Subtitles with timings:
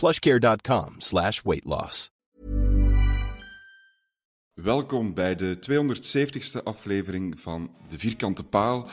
[0.00, 2.10] plushcare.com slash weight loss.
[4.54, 8.88] Welkom bij de 270ste aflevering van De Vierkante Paal.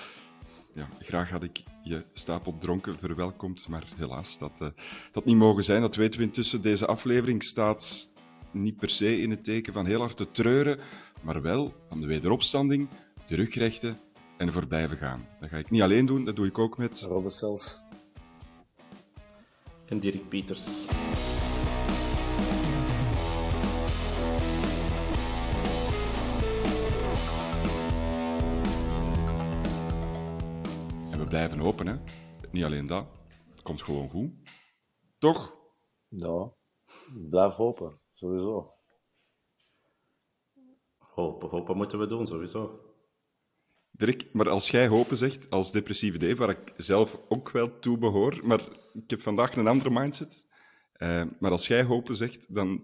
[0.73, 4.67] Ja, graag had ik je stapel dronken verwelkomd, maar helaas, dat, uh,
[5.11, 5.81] dat niet mogen zijn.
[5.81, 6.61] Dat weten we intussen.
[6.61, 8.09] Deze aflevering staat
[8.51, 10.79] niet per se in het teken van heel hard te treuren,
[11.21, 12.89] maar wel van de wederopstanding,
[13.27, 13.99] de rugrechten
[14.37, 15.27] en de voorbijvergaan.
[15.39, 17.07] Dat ga ik niet alleen doen, dat doe ik ook met...
[17.27, 17.86] Sels.
[19.87, 20.87] En Dirk Pieters.
[31.11, 31.95] En we blijven hopen, hè.
[32.51, 33.05] Niet alleen dat.
[33.49, 34.31] Het komt gewoon goed.
[35.19, 35.55] Toch?
[36.07, 36.53] Ja,
[37.29, 38.73] blijf hopen, sowieso.
[40.97, 42.86] Hopen, hopen moeten we doen, sowieso.
[43.97, 47.97] Dirk, maar als jij hopen zegt, als depressieve Dave, waar ik zelf ook wel toe
[47.97, 48.61] behoor, maar
[48.93, 50.45] ik heb vandaag een andere mindset.
[50.97, 52.83] Uh, maar als jij hopen zegt, dan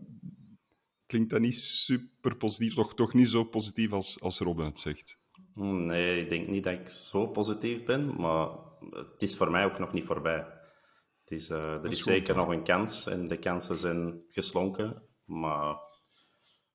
[1.05, 5.17] klinkt dat niet super positief, toch, toch niet zo positief als, als Robin het zegt.
[5.53, 8.47] Nee, ik denk niet dat ik zo positief ben, maar
[8.89, 10.45] het is voor mij ook nog niet voorbij.
[11.19, 15.03] Het is, uh, er is, is zeker nog een kans en de kansen zijn geslonken,
[15.25, 15.75] maar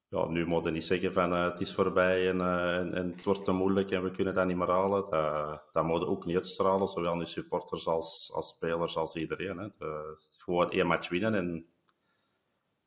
[0.09, 3.11] ja, nu moet je niet zeggen van uh, het is voorbij en, uh, en, en,
[3.11, 5.11] het wordt te moeilijk en we kunnen dat niet meer halen.
[5.11, 9.59] Dat, dat moet ook niet uitstralen, zowel nu supporters als, als spelers als iedereen.
[9.59, 9.69] Hè.
[9.79, 11.67] De, gewoon één match winnen en,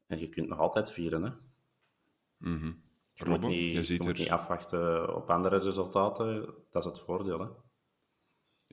[0.07, 1.23] en je kunt nog altijd vieren.
[1.23, 1.31] Hè.
[2.37, 2.81] Mm -hmm.
[3.13, 7.39] Je, moet, niet, je, je moet niet afwachten op andere resultaten, dat is het voordeel.
[7.39, 7.47] Hè.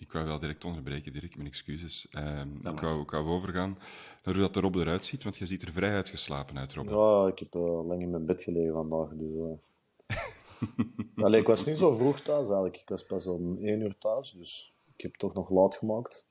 [0.01, 2.07] Ik wou wel direct onderbreken, Dirk, mijn excuses.
[2.17, 3.79] Um, ik, wou, ik wou overgaan
[4.25, 6.89] naar hoe dat er Rob eruit ziet, want je ziet er vrij uitgeslapen uit, Rob.
[6.89, 9.09] Ja, ik heb uh, lang in mijn bed gelegen vandaag.
[9.13, 11.25] Dus, uh...
[11.25, 12.77] Allee, ik was niet zo vroeg thuis eigenlijk.
[12.77, 16.27] Ik was pas om één uur thuis, dus ik heb toch nog laat gemaakt.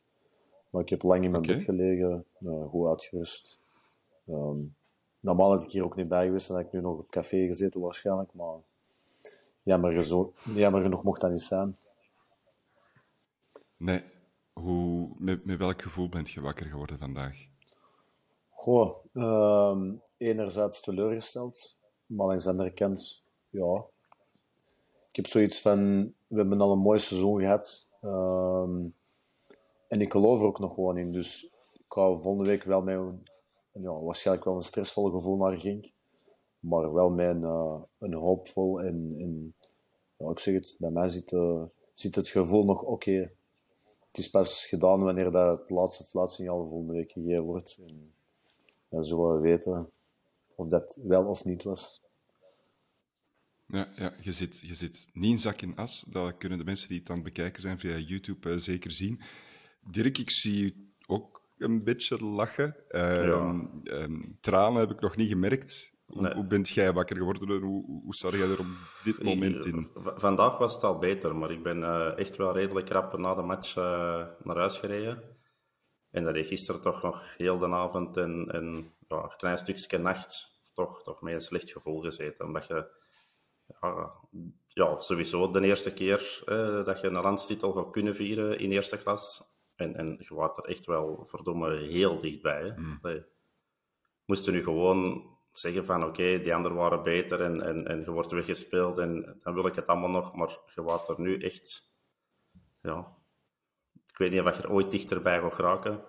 [0.69, 1.55] Maar ik heb lang in mijn okay.
[1.55, 3.59] bed gelegen, uh, goed uitgerust.
[4.27, 4.75] Um,
[5.19, 7.45] normaal had ik hier ook niet bij geweest en had ik nu nog op café
[7.45, 8.57] gezeten waarschijnlijk, maar
[9.63, 11.77] jammer, zo, jammer genoeg mocht dat niet zijn.
[13.77, 14.03] Nee.
[14.53, 17.35] Hoe, met, met welk gevoel bent je wakker geworden vandaag?
[18.49, 23.85] Goh, um, enerzijds teleurgesteld, maar langs de andere kant, ja.
[25.09, 27.87] Ik heb zoiets van, we hebben al een mooi seizoen gehad.
[28.01, 28.93] Um,
[29.87, 31.11] en ik geloof er ook nog gewoon in.
[31.11, 33.27] Dus ik ga volgende week wel met een,
[33.71, 35.91] ja, waarschijnlijk wel een stressvol gevoel naar Gink.
[36.59, 39.53] Maar wel met een, uh, een hoopvol en,
[40.17, 41.63] ja, ik zeg het, bij mij zit, uh,
[41.93, 43.31] zit het gevoel nog oké.
[44.17, 47.79] Het is pas gedaan wanneer dat het laatste fluitsignaal volgende week gegeven wordt.
[47.87, 48.13] En
[48.89, 49.89] dan zullen we weten
[50.55, 52.01] of dat wel of niet was.
[53.67, 56.05] Ja, ja je, zit, je zit niet in zak in as.
[56.09, 59.21] Dat kunnen de mensen die het aan het bekijken zijn via YouTube uh, zeker zien.
[59.91, 62.75] Dirk, ik zie je ook een beetje lachen.
[62.89, 63.65] Uh, ja.
[63.83, 65.95] um, tranen heb ik nog niet gemerkt.
[66.07, 66.33] Hoe, Nee.
[66.33, 67.61] hoe bent jij wakker geworden?
[67.61, 68.65] Hoe, hoe sta jij er op
[69.03, 69.89] dit moment in?
[69.95, 73.35] V- Vandaag was het al beter, maar ik ben eh, echt wel redelijk rap na
[73.35, 75.23] de match eh, naar huis gereden.
[76.09, 79.97] En dat heeft gisteren toch nog heel de avond en, en ja, een klein stukje
[79.97, 82.45] nacht toch, toch met een slecht gevoel gezeten.
[82.45, 82.87] Omdat je
[83.81, 84.11] ja,
[84.67, 88.97] ja, sowieso de eerste keer eh, dat je een landstitel gaat kunnen vieren in eerste
[88.97, 89.43] klas.
[89.75, 92.63] En, en je was er echt wel verdomme heel dichtbij.
[92.63, 92.77] Hè.
[92.79, 92.99] Mm.
[93.01, 93.23] Allee,
[94.25, 98.31] moesten nu gewoon zeggen van oké, die anderen waren beter en, en, en je wordt
[98.31, 101.91] weggespeeld en dan wil ik het allemaal nog, maar je wordt er nu echt,
[102.81, 103.15] ja,
[104.07, 106.03] ik weet niet of je er ooit dichterbij gaat geraken.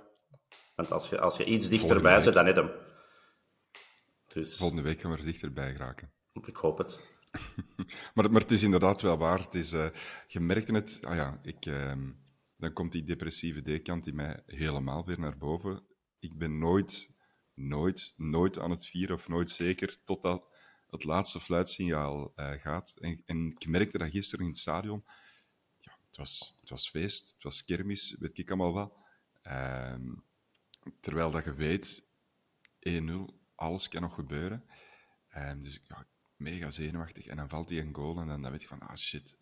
[0.75, 2.71] Want als je, als je iets dichterbij zit, dan net hem.
[4.27, 4.57] Dus...
[4.57, 6.13] Volgende week gaan we er dichterbij geraken.
[6.47, 7.21] Ik hoop het.
[8.15, 9.39] maar, maar het is inderdaad wel waar.
[9.39, 9.87] Het is, uh,
[10.27, 11.93] je merkte het, ah ja, ik, uh,
[12.57, 15.83] dan komt die depressieve D-kant in mij helemaal weer naar boven.
[16.19, 17.11] Ik ben nooit,
[17.59, 20.49] nooit, nooit aan het vieren of nooit zeker totdat
[20.91, 22.95] het laatste fluitsignaal uh, gaat.
[23.01, 25.05] En, en, ik merkte dat gisteren in het stadion.
[25.79, 28.97] Ja, het, was, het was feest, het was kermis, weet ik allemaal wel.
[29.43, 30.15] Ehm,
[31.01, 32.05] terwijl dat je weet,
[32.89, 32.93] 1-0,
[33.55, 34.65] alles kan nog gebeuren.
[35.37, 36.07] Um, dus ja,
[36.37, 37.27] mega zenuwachtig.
[37.27, 39.37] En dan valt hij een goal en dan, weet je van, ah shit,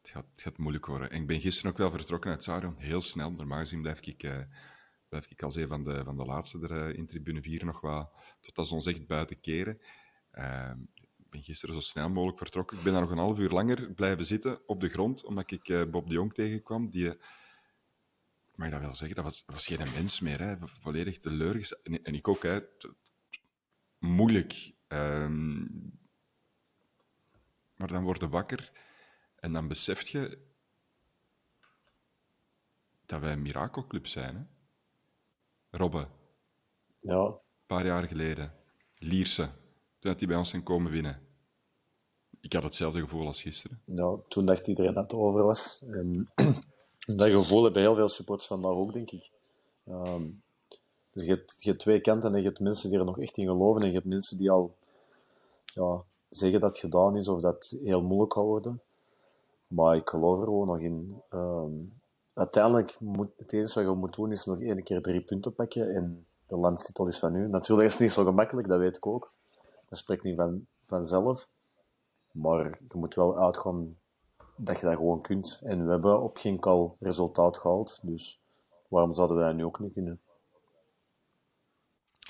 [0.00, 1.10] het gaat, het gaat moeilijk worden.
[1.10, 3.30] En ik ben gisteren ook wel vertrokken uit Stadion, heel snel.
[3.30, 4.38] Normaal gezien blijf ik, uh,
[5.14, 7.80] blijf ik als een van de, van de laatste er uh, in tribune 4 nog
[7.80, 9.80] wel, tot als ons echt buiten keren.
[10.32, 12.76] Uh, ik ben gisteren zo snel mogelijk vertrokken.
[12.76, 15.68] Ik ben daar nog een half uur langer blijven zitten op de grond, omdat ik
[15.68, 17.18] uh, Bob de Jong tegenkwam, die ik
[18.54, 20.40] mag dat wel zeggen, dat was, was geen mens meer.
[20.40, 20.56] Hè.
[20.60, 21.86] Volledig teleurgesteld.
[21.86, 22.42] En, en ik ook.
[22.42, 22.60] Hè.
[23.98, 24.72] Moeilijk.
[24.88, 25.98] Um,
[27.76, 28.72] maar dan word je wakker
[29.36, 30.38] en dan besef je
[33.06, 34.36] dat wij een mirakelclub zijn.
[34.36, 34.53] Hè?
[35.76, 36.06] Robbe.
[36.98, 37.24] Ja.
[37.24, 38.52] Een paar jaar geleden.
[38.98, 39.48] Lierse.
[39.98, 41.20] Toen had hij bij ons zijn komen winnen.
[42.40, 43.80] Ik had hetzelfde gevoel als gisteren.
[43.84, 45.84] Ja, toen dacht iedereen dat het over was.
[45.90, 46.30] En
[47.16, 49.30] dat gevoel hebben heel veel supporters vandaag ook, denk ik.
[49.88, 50.42] Um,
[51.12, 53.36] dus je hebt, je hebt twee kanten en je hebt mensen die er nog echt
[53.36, 54.76] in geloven en je hebt mensen die al
[55.64, 58.80] ja, zeggen dat het gedaan is of dat het heel moeilijk gaat worden.
[59.66, 61.22] Maar ik geloof er gewoon nog in.
[61.30, 62.02] Um,
[62.34, 65.94] uiteindelijk moet het enige wat je moet doen is nog één keer drie punten pakken
[65.94, 67.48] en de landstitel is van nu.
[67.48, 69.32] Natuurlijk is het niet zo gemakkelijk, dat weet ik ook.
[69.88, 71.48] Dat spreekt niet van, vanzelf.
[72.30, 73.96] Maar je moet wel uitgaan
[74.56, 75.60] dat je dat gewoon kunt.
[75.62, 78.40] En we hebben op geen kal resultaat gehaald, dus
[78.88, 80.20] waarom zouden we dat nu ook niet kunnen?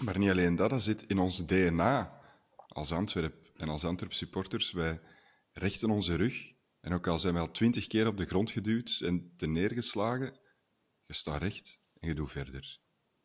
[0.05, 2.21] Maar niet alleen dat, dat zit in ons DNA
[2.69, 4.73] als Antwerp en als Antwerp supporters.
[4.73, 5.01] Wij
[5.53, 6.54] rechten onze rug
[6.85, 10.39] en ook al zijn we al twintig keer op de grond geduwd en ten neergeslagen,
[11.07, 12.79] je staat recht en je doet verder.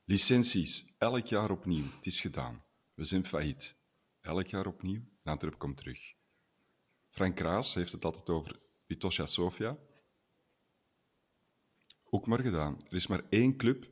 [0.03, 1.83] Licenties, elk jaar opnieuw.
[1.83, 2.63] Het is gedaan.
[2.94, 3.77] We zijn failliet.
[4.21, 5.01] Elk jaar opnieuw.
[5.23, 6.00] Antwerp komt terug.
[7.09, 9.77] Frank Kraas heeft het altijd over Vitosha Sofia.
[12.03, 12.88] Ook maar gedaan.
[12.88, 13.89] Er is maar één club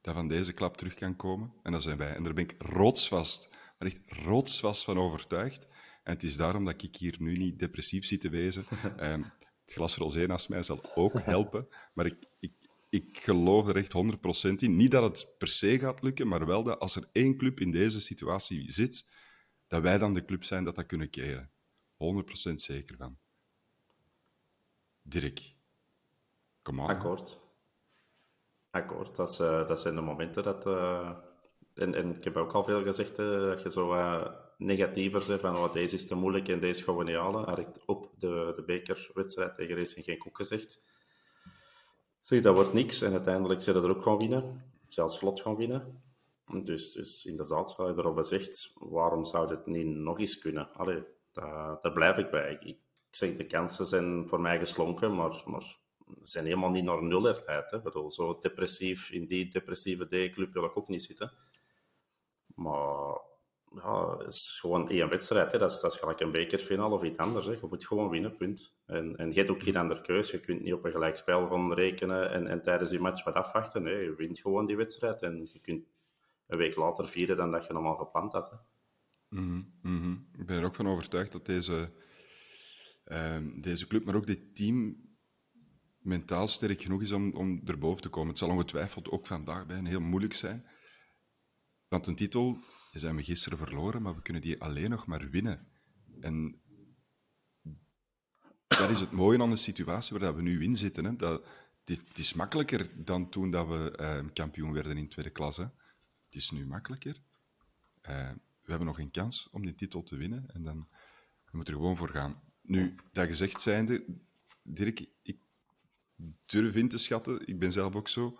[0.00, 2.14] dat van deze klap terug kan komen, en dat zijn wij.
[2.14, 5.66] En daar ben ik rotsvast, maar echt rotsvast van overtuigd.
[6.06, 8.64] En het is daarom dat ik hier nu niet depressief zit te wezen.
[9.00, 9.22] um,
[9.64, 12.52] het glas rosé naast mij zal ook helpen, maar ik, ik,
[12.88, 13.92] ik geloof er echt
[14.50, 14.76] 100% in.
[14.76, 17.70] Niet dat het per se gaat lukken, maar wel dat als er één club in
[17.70, 19.06] deze situatie zit,
[19.66, 21.50] dat wij dan de club zijn dat dat kunnen keren.
[22.50, 23.18] 100% zeker van.
[25.02, 25.54] Dirk,
[26.62, 26.88] kom aan.
[26.88, 27.40] Akkoord.
[28.70, 29.16] Akkoord.
[29.16, 30.66] Dat, uh, dat zijn de momenten dat...
[30.66, 31.18] Uh,
[31.76, 33.94] en, en ik heb ook al veel gezegd, dat je zo
[34.58, 37.58] negatiever bent van oh, deze is te moeilijk en deze gaan we niet halen.
[37.58, 40.82] Ik op de, de bekerwedstrijd tegen Racing geen koek gezegd.
[42.20, 43.02] Zeg, dat wordt niks.
[43.02, 44.72] En uiteindelijk zullen er ook gaan winnen.
[44.88, 46.02] Zelfs vlot gaan winnen.
[46.62, 50.72] Dus, dus inderdaad, wat je erop zegt, waarom zou dit niet nog eens kunnen?
[50.72, 52.58] Allee, daar, daar blijf ik bij.
[52.60, 52.78] Ik,
[53.10, 55.76] zeg, de kansen zijn voor mij geslonken, maar, maar
[56.20, 57.70] zijn helemaal niet naar nul eruit.
[57.70, 57.80] Hè.
[57.80, 61.32] bedoel, zo depressief, in die depressieve D-club wil ik ook niet zitten.
[62.56, 63.20] Maar
[63.74, 65.52] ja, het is gewoon één wedstrijd.
[65.52, 65.58] Hè.
[65.58, 67.46] Dat, is, dat is gelijk een bekerfinale of iets anders.
[67.46, 67.52] Hè.
[67.52, 68.74] Je moet gewoon winnen, punt.
[68.86, 70.36] En, en je hebt ook geen andere keuze.
[70.36, 73.82] Je kunt niet op een gelijkspel gaan rekenen en, en tijdens die match wat afwachten.
[73.82, 75.84] Je wint gewoon die wedstrijd en je kunt
[76.46, 78.50] een week later vieren dan dat je normaal gepland had.
[78.50, 78.56] Hè.
[79.28, 80.28] Mm -hmm.
[80.38, 81.90] Ik ben er ook van overtuigd dat deze
[83.06, 84.96] Ehm, deze club, maar ook dit team
[85.98, 88.28] mentaal sterk genoeg is om, om erboven te komen.
[88.28, 90.66] Het zal ongetwijfeld ook vandaag bij een heel moeilijk zijn.
[91.88, 92.58] Want een titel
[92.92, 95.66] zijn we gisteren verloren, maar we kunnen die alleen nog maar winnen.
[96.20, 96.60] En
[98.66, 101.04] dat is het mooie aan de situatie waar we nu in zitten.
[101.04, 101.16] Hè.
[101.16, 101.46] Dat,
[101.84, 105.62] het, is makkelijker dan toen dat we uh, kampioen werden in tweede klasse.
[106.24, 107.20] Het is nu makkelijker.
[108.08, 108.30] Uh,
[108.62, 110.88] we hebben nog een kans om die titel te winnen en dan
[111.44, 112.42] we moeten er gewoon voor gaan.
[112.62, 114.04] Nu, dat gezegd zijnde,
[114.62, 115.38] Dirk, ik
[116.46, 118.38] durf in te schatten, ik ben zelf ook zo,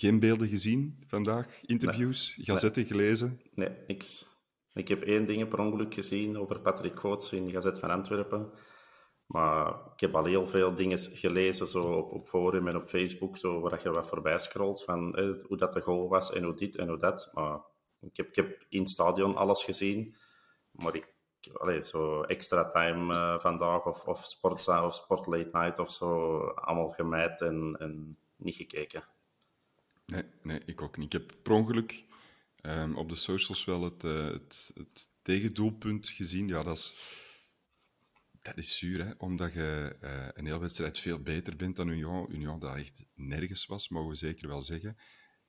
[0.00, 2.46] geen beelden gezien vandaag, interviews, nee.
[2.46, 3.40] gazetten gelezen?
[3.54, 4.28] Nee, niks.
[4.72, 8.52] Ik heb één ding per ongeluk gezien over Patrick Goots in de Gazet van Antwerpen.
[9.26, 13.36] Maar ik heb al heel veel dingen gelezen zo op, op forum en op Facebook,
[13.36, 16.54] zo, waar je wat voorbij scrolt van eh, hoe dat de goal was en hoe
[16.54, 17.30] dit en hoe dat.
[17.34, 17.60] Maar
[18.00, 20.16] Ik heb, ik heb in het stadion alles gezien,
[20.70, 21.14] maar ik,
[21.52, 26.38] allee, zo extra time uh, vandaag of, of, sport, of sport late night of zo,
[26.40, 29.04] allemaal gemijd en, en niet gekeken.
[30.10, 31.14] Nee, nee, ik ook niet.
[31.14, 32.04] Ik heb per ongeluk
[32.62, 36.48] um, op de socials wel het, uh, het, het tegendoelpunt gezien.
[36.48, 36.94] Ja, dat is,
[38.42, 39.12] dat is zuur, hè?
[39.18, 42.32] omdat je uh, een hele wedstrijd veel beter bent dan Union.
[42.32, 44.96] Union dat echt nergens was, mogen we zeker wel zeggen.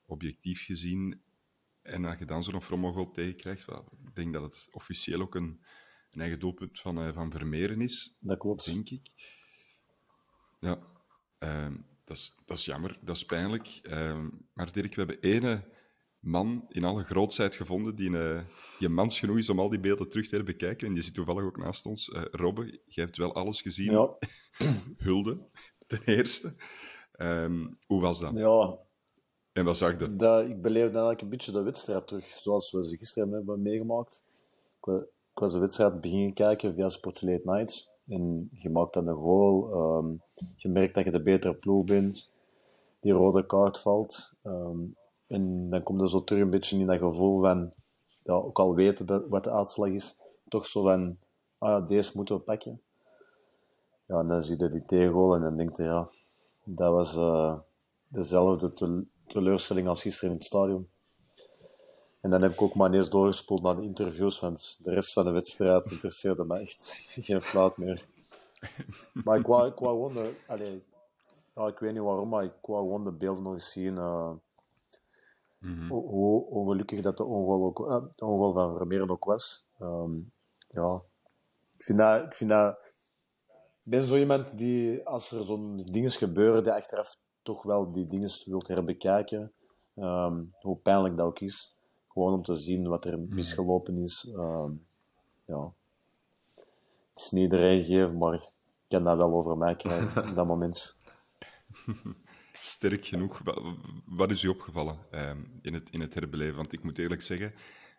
[0.05, 1.21] Objectief gezien.
[1.81, 5.61] En dat je dan zo'n Fromogel tegenkrijgt, well, ik denk dat het officieel ook een,
[6.11, 8.17] een eigen doelpunt van, uh, van Vermeeren is.
[8.19, 8.65] Dat klopt.
[8.65, 9.09] Denk ik.
[10.59, 10.79] Ja,
[11.39, 11.67] uh,
[12.11, 13.79] dat, is, dat is jammer, dat is pijnlijk.
[13.83, 15.63] Ehm, maar Dirk, we hebben ene
[16.19, 18.41] man in alle grootsheid gevonden die, eh,
[18.79, 20.87] die mans genoeg is om al die beelden terug te bekijken.
[20.87, 22.07] En die zit toevallig ook naast ons.
[22.07, 23.91] Uh, Robbe, jij hebt wel alles gezien.
[23.91, 24.17] Ja.
[24.97, 25.37] Hulde,
[25.87, 26.55] ten eerste.
[27.17, 28.35] Um, hoe was dat?
[28.35, 28.77] Ja.
[29.51, 30.15] En wat zag je?
[30.15, 34.25] Dat, ik beleefde eigenlijk een beetje de wedstrijd terug, zoals we ze gisteren hebben meegemaakt.
[34.81, 37.90] Ik was de wedstrijd beginnen kijken via Sports Late Night.
[38.11, 39.73] En je maakt dan een goal.
[39.97, 40.21] Um,
[40.55, 42.33] je merkt dat je de betere ploeg bent.
[42.99, 44.33] Die rode kaart valt.
[44.43, 44.95] Um,
[45.27, 47.71] en dan komt er zo terug een beetje in dat gevoel van,
[48.25, 51.17] ook al weten dat, wat de uitslag is, toch zo van,
[51.57, 52.81] ah deze moeten we pakken.
[54.05, 56.09] Ja, en dan zie je die tegengoal en dan denk je, ja,
[56.63, 57.59] dat was uh,
[58.07, 58.73] dezelfde
[59.27, 60.89] teleurstelling als gisteren in het stadion.
[62.21, 65.25] En dan heb ik ook maar ineens doorgespoeld naar de interviews, want de rest van
[65.25, 68.05] de wedstrijd interesseerde me echt geen fluit meer.
[69.13, 70.83] Maar ik wou, ik wou de, allee,
[71.55, 73.95] ik weet niet waarom, maar ik wou gewoon de beelden nog eens zien.
[73.95, 74.31] Uh,
[75.61, 75.89] Mm-hmm.
[75.89, 79.67] Hoe ongelukkig dat de ongoal, ook, uh, de van Vermeeren ook was.
[79.79, 80.31] Um,
[80.69, 81.01] ja,
[81.77, 82.23] ik vind dat...
[82.23, 82.77] Ik vind dat
[83.83, 88.07] ik ben zo iemand die, als er zo'n dingen gebeuren, die achteraf toch wel die
[88.07, 89.53] dingen wilt herbekijken.
[89.95, 91.77] Um, hoe pijnlijk dat ook is.
[92.13, 93.35] Gewoon om te zien wat er mm-hmm.
[93.35, 94.33] misgelopen is.
[94.35, 94.85] Um,
[95.45, 95.73] ja.
[97.13, 98.49] Het is niet iedereen gegeven, maar ik
[98.87, 100.97] kan dat wel over mij krijgen op dat moment.
[102.53, 103.41] sterk genoeg.
[104.05, 106.55] Wat is u opgevallen um, in, het, in het herbeleven?
[106.55, 107.53] Want ik moet eerlijk zeggen,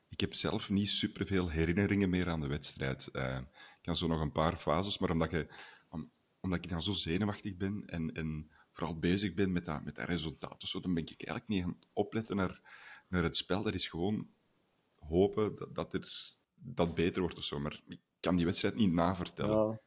[0.08, 3.08] ik heb zelf niet superveel herinneringen meer aan de wedstrijd.
[3.12, 3.36] Uh,
[3.82, 5.48] ik kan zo nog een paar fases, maar omdat, je,
[5.88, 9.94] om, omdat ik dan zo zenuwachtig ben en, en vooral bezig ben met dat, met
[9.94, 12.60] dat resultaat, zo, dan ben ik eigenlijk niet aan het opletten naar,
[13.12, 13.62] naar het spel.
[13.62, 14.26] Dat is gewoon
[14.98, 17.58] hopen dat, dat, er, dat beter wordt of zo.
[17.58, 19.56] Maar ik kan die wedstrijd niet navertellen.
[19.56, 19.80] Ja.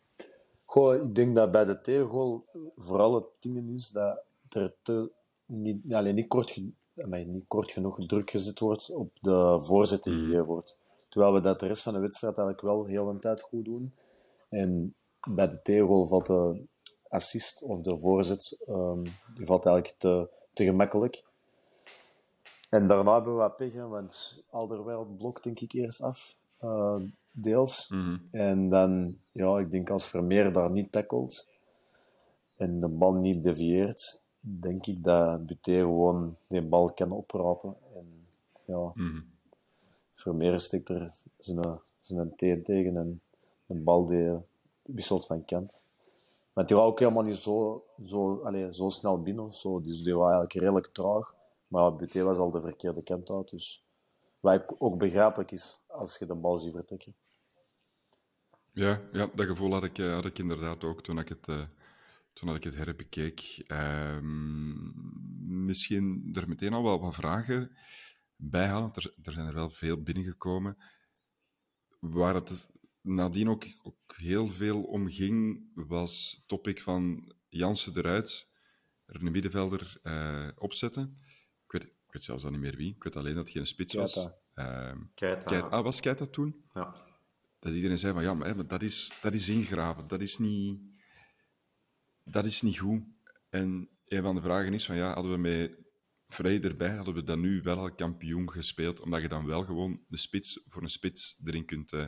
[0.65, 5.11] Goh, ik denk dat bij de tegengoal vooral het ding is dat er te,
[5.45, 6.57] niet, alleen niet, kort,
[6.95, 10.43] niet kort genoeg druk gezet wordt op de voorzet die mhm.
[10.43, 10.79] wordt.
[11.09, 13.93] Terwijl we dat de rest van de wedstrijd eigenlijk wel heel een tijd goed doen.
[14.49, 14.95] En
[15.27, 16.65] bij de tegengoal valt de
[17.07, 19.03] assist of de voorzet um,
[19.35, 21.23] die valt eigenlijk te, te gemakkelijk.
[22.75, 27.01] En daarna hebben we wat pech, hè, want Alderweireld blokt denk ik eerst af, uh,
[27.31, 27.89] deels.
[27.89, 28.17] Mhm.
[28.31, 31.47] En dan, ja, ik denk als Vermeer daar niet tackelt
[32.55, 37.75] en de bal niet devieert, denk ik dat Buté gewoon die bal kan oprapen.
[37.93, 38.27] En
[38.65, 39.33] ja, mm
[40.15, 43.21] Vermeer stikt er zijn, zijn teen tegen en
[43.67, 44.31] een bal die
[44.81, 45.83] wisselt van kant.
[46.53, 49.53] Maar die was ook helemaal niet zo, zo, allez, zo snel binnen.
[49.53, 49.81] Zo.
[49.81, 51.34] Dus die was eigenlijk redelijk traag.
[51.67, 53.49] Maar Buté was al de verkeerde kant uit.
[53.49, 53.85] Dus
[54.39, 57.15] wat ook begrijpelijk is als je de bal ziet vertrekken.
[58.71, 61.65] Ja, ja dat gevoel had ik, eh, had ik inderdaad ook toen ik het, uh,
[62.33, 63.63] toen ik het herbekeek.
[63.67, 64.93] Um,
[65.65, 67.77] misschien er meteen al wel wat vragen
[68.35, 70.77] bij halen, er, zijn er wel veel binnengekomen.
[71.99, 72.69] Waar het
[73.01, 78.49] nadien ook, ook heel veel om ging, was topic van Jansen eruit,
[79.05, 81.21] er een middenvelder uh, opzetten.
[82.15, 82.95] Ik weet, zelfs al niet meer wie.
[82.95, 84.29] Ik weet alleen dat het geen spits was.
[85.15, 85.59] Keita.
[85.59, 86.65] Ah, was Keita toen?
[86.73, 86.95] Ja.
[87.59, 90.07] Dat iedereen zei van, ja, maar, hè, maar dat, is, dat is ingraven.
[90.07, 90.79] Dat is niet
[92.25, 93.03] dat is niet goed.
[93.49, 95.83] En een van de vragen is van ja, hadden we met
[96.27, 99.99] Vrij erbij, hadden we dan nu wel al kampioen gespeeld, omdat je dan wel gewoon
[100.07, 102.05] de spits voor een spits erin kunt, uh,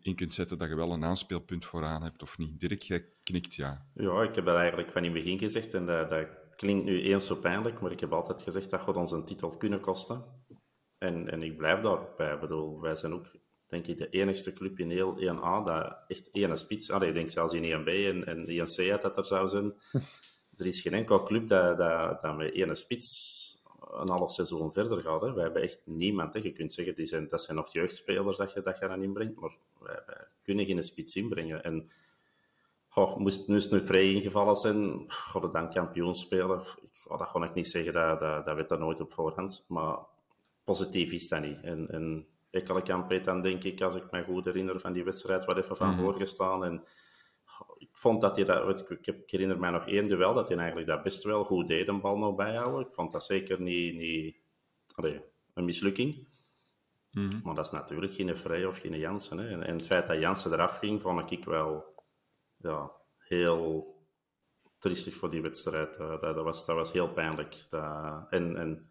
[0.00, 2.60] in kunt zetten, dat je wel een aanspeelpunt vooraan hebt of niet.
[2.60, 3.86] Dirk, jij knikt ja.
[3.94, 7.02] Ja, ik heb dat eigenlijk van in het begin gezegd en dat, dat klinkt nu
[7.02, 10.24] eens zo pijnlijk, maar ik heb altijd gezegd dat God ons een titel kunnen kosten.
[10.98, 12.34] En, en ik blijf daarbij.
[12.34, 13.26] Ik bedoel, wij zijn ook
[13.66, 16.90] denk ik de enigste club in heel 1A dat echt één spits...
[16.90, 19.74] Allee, ik denk zelfs in 1B en, en 1C dat er zou zijn.
[20.58, 23.42] er is geen enkel club dat, dat, dat met één spits
[23.90, 25.20] een half seizoen verder gaat.
[25.20, 25.32] Hè.
[25.32, 26.34] Wij hebben echt niemand.
[26.34, 26.40] Hè.
[26.40, 29.40] Je kunt zeggen, die zijn, dat zijn nog jeugdspelers dat je, dat je dan inbrengt,
[29.40, 31.64] maar wij, wij kunnen geen spits inbrengen.
[31.64, 31.90] En
[32.94, 36.62] oh, moest, nu vrij ingevallen zijn, god, dan kampioen spelen.
[37.06, 39.64] Oh, dat kon ik niet zeggen, dat, dat, dat weet er nooit op voorhand.
[39.68, 39.98] Maar
[40.64, 41.60] positief is dat niet.
[41.60, 45.44] En, en Ekkelenkamp heeft dan, denk ik, als ik me goed herinner, van die wedstrijd
[45.44, 46.04] wat even van mm -hmm.
[46.04, 46.64] voorgestaan.
[46.64, 46.84] En
[47.78, 48.90] ik vond dat hij dat...
[48.90, 51.88] Ik, ik, herinner mij nog één duel, dat hij eigenlijk dat best wel goed deed,
[51.88, 52.86] een bal nog bijhouden.
[52.86, 53.94] Ik vond dat zeker niet...
[53.94, 54.36] niet
[54.94, 55.20] allee,
[55.54, 56.28] een mislukking.
[57.10, 57.40] Mm -hmm.
[57.44, 59.38] Maar dat is natuurlijk geen Vrij of geen Jansen.
[59.38, 59.48] Hè.
[59.48, 61.93] En, en, het feit dat Jansen eraf ging, vond ik wel
[62.64, 63.92] ja, heel
[64.78, 65.98] triestig voor die wedstrijd.
[65.98, 67.66] Uh, dat, dat, was, dat was heel pijnlijk.
[67.68, 68.90] Dat, en, en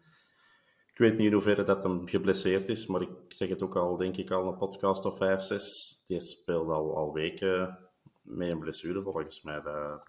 [0.92, 3.96] ik weet niet in hoeverre dat hem geblesseerd is, maar ik zeg het ook al,
[3.96, 6.02] denk ik, al een podcast of vijf, zes.
[6.06, 7.78] Die speelt al, al weken
[8.22, 9.60] met een blessure, volgens mij.
[9.60, 10.06] Dat,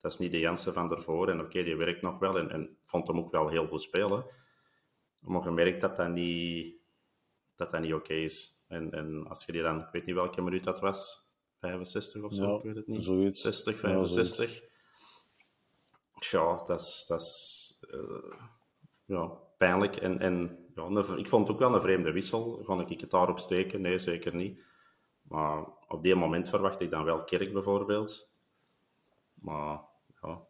[0.00, 1.28] dat, is niet de Jansen van daarvoor.
[1.28, 4.24] En oké, die werkt nog wel en, en vond hem ook wel heel goed spelen.
[5.18, 6.74] Maar je merkt dat dat niet,
[7.54, 8.64] dat dat niet oké is.
[8.68, 11.19] En, en als je die dan, ik weet niet welke minuut dat was,
[11.60, 13.02] 65 of zo, ja, ik weet het niet.
[13.02, 13.40] Zoiets.
[13.40, 14.60] 60, 65.
[16.14, 18.32] Ja, ja dat is, dat is uh,
[19.04, 19.26] ja,
[19.58, 19.96] pijnlijk.
[19.96, 22.60] En, en ja, een, ik vond het ook wel een vreemde wissel.
[22.64, 23.80] Ga ik het daarop steken?
[23.80, 24.62] Nee, zeker niet.
[25.22, 28.30] Maar op die moment verwacht ik dan wel Kerk bijvoorbeeld.
[29.34, 29.80] Maar
[30.22, 30.48] ja.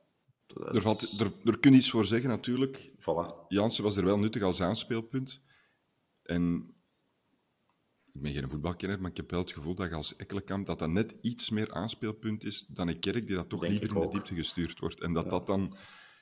[0.72, 2.90] Er, valt, er, er kun je iets voor zeggen, natuurlijk.
[2.98, 3.46] Voilà.
[3.48, 5.42] Jansen was er wel nuttig als aanspeelpunt.
[6.22, 6.74] En
[8.12, 10.88] ik ben geen voetbalkenner, maar ik heb wel het gevoel dat als Ekkelenkamp dat dat
[10.88, 14.08] net iets meer aanspeelpunt is dan een kerk die dat toch Denk liever in de
[14.08, 15.00] diepte gestuurd wordt.
[15.00, 15.30] En dat ja.
[15.30, 15.76] dat dan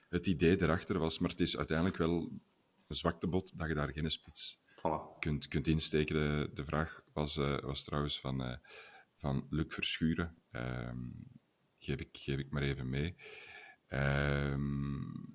[0.09, 1.19] het idee erachter was.
[1.19, 2.41] Maar het is uiteindelijk wel
[2.89, 5.19] een zwaktebod dat je daar geen spits voilà.
[5.19, 6.15] kunt, kunt insteken.
[6.15, 8.57] De, de vraag was, uh, was trouwens van, uh,
[9.17, 10.37] van Luc Verschuren.
[10.53, 11.15] Um,
[11.79, 13.15] geef, ik, geef ik maar even mee.
[13.89, 15.29] Um,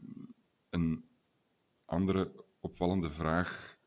[0.70, 1.06] een
[1.86, 3.78] andere opvallende vraag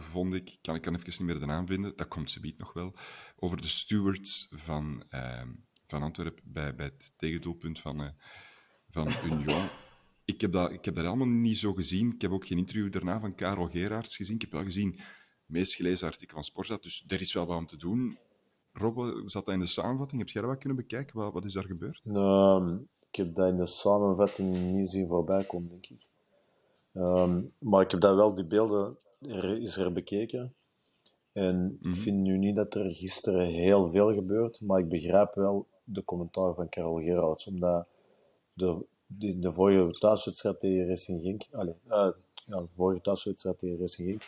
[0.00, 2.94] vond ik, kan ik kan even niet meer de vinden, dat komt ze nog wel,
[3.36, 5.42] over de stewards van, uh,
[5.86, 8.08] van Antwerpen bij, bij het tegendoelpunt van, uh,
[8.90, 9.68] van Union.
[10.24, 12.12] Ik heb, dat, ik heb dat allemaal niet zo gezien.
[12.12, 14.34] Ik heb ook geen interview daarna van Karel Geraerts gezien.
[14.34, 15.00] Ik heb wel gezien het
[15.46, 18.18] meest gelezen artikel van Sportstad, dus er is wel wat om te doen.
[18.72, 20.20] Rob, zat dat in de samenvatting?
[20.20, 21.16] Heb jij dat wat kunnen bekijken?
[21.16, 22.00] Wat, wat is daar gebeurd?
[22.04, 26.06] Nou, ik heb dat in de samenvatting niet zien voorbij komen, denk ik.
[26.92, 30.54] Um, maar ik heb dat wel, die beelden er is er bekeken.
[31.32, 31.90] En mm -hmm.
[31.90, 36.04] ik vind nu niet dat er gisteren heel veel gebeurt, maar ik begrijp wel de
[36.04, 37.86] commentaar van Karel Gerards, omdat
[38.52, 42.08] de, de, de vorige thuiswedstrijd tegen Racing Genk, allez, uh,
[42.46, 44.22] ja, de vorige thuiswedstrijd tegen Racing Genk,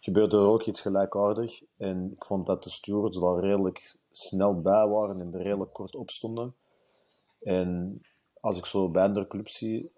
[0.00, 1.62] gebeurde er ook iets gelijkaardig.
[1.76, 5.94] En ik vond dat de stewards daar redelijk snel bij waren en er redelijk kort
[5.94, 6.54] op stonden.
[7.42, 8.02] En
[8.40, 9.90] als ik zo bij andere clubs zie,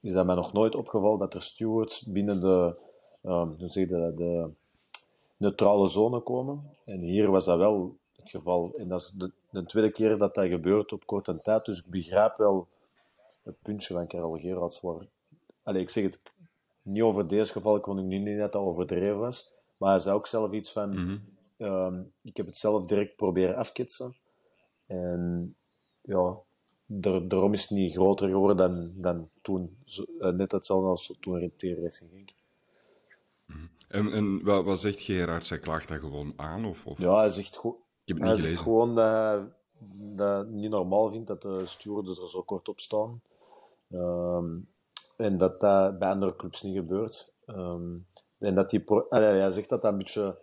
[0.00, 2.76] is dat mij nog nooit opgevallen dat er stewards binnen de
[3.22, 4.50] um, hoe zeg je dat, de
[5.36, 6.62] neutrale zone komen.
[6.84, 8.74] En hier was dat wel het geval.
[8.76, 11.64] En dat is de, de tweede keer dat dat gebeurt op korte tijd.
[11.64, 12.68] Dus ik begrijp wel
[13.42, 14.80] het puntje van Karel Gerards.
[14.80, 15.06] Waar...
[15.62, 16.20] Allee, ik zeg het
[16.82, 19.52] niet over deze geval, ik vond ik niet dat dat overdreven was.
[19.76, 20.88] Maar hij zei ook zelf iets van...
[20.88, 20.96] Mm
[21.56, 21.66] -hmm.
[21.66, 24.16] um, ik heb het zelf direct proberen afketsen.
[24.86, 25.54] En
[26.00, 26.36] ja,
[26.86, 29.76] daarom is het niet groter geworden dan, dan toen.
[29.84, 32.32] Zo, uh, net hetzelfde als toen T-Racing ging.
[33.92, 35.46] En, en wat, wat zegt Gerard?
[35.46, 36.64] Zij klaagt dat gewoon aan?
[36.64, 36.98] Of, of?
[36.98, 39.48] Ja, hij zegt, go hij zegt gewoon dat hij
[40.14, 43.22] dat niet normaal vindt dat de stewards er zo kort op staan.
[43.90, 44.68] Um,
[45.16, 47.32] en dat dat bij andere clubs niet gebeurt.
[47.46, 48.06] Um,
[48.38, 50.38] en dat die Allee, hij zegt dat dat een beetje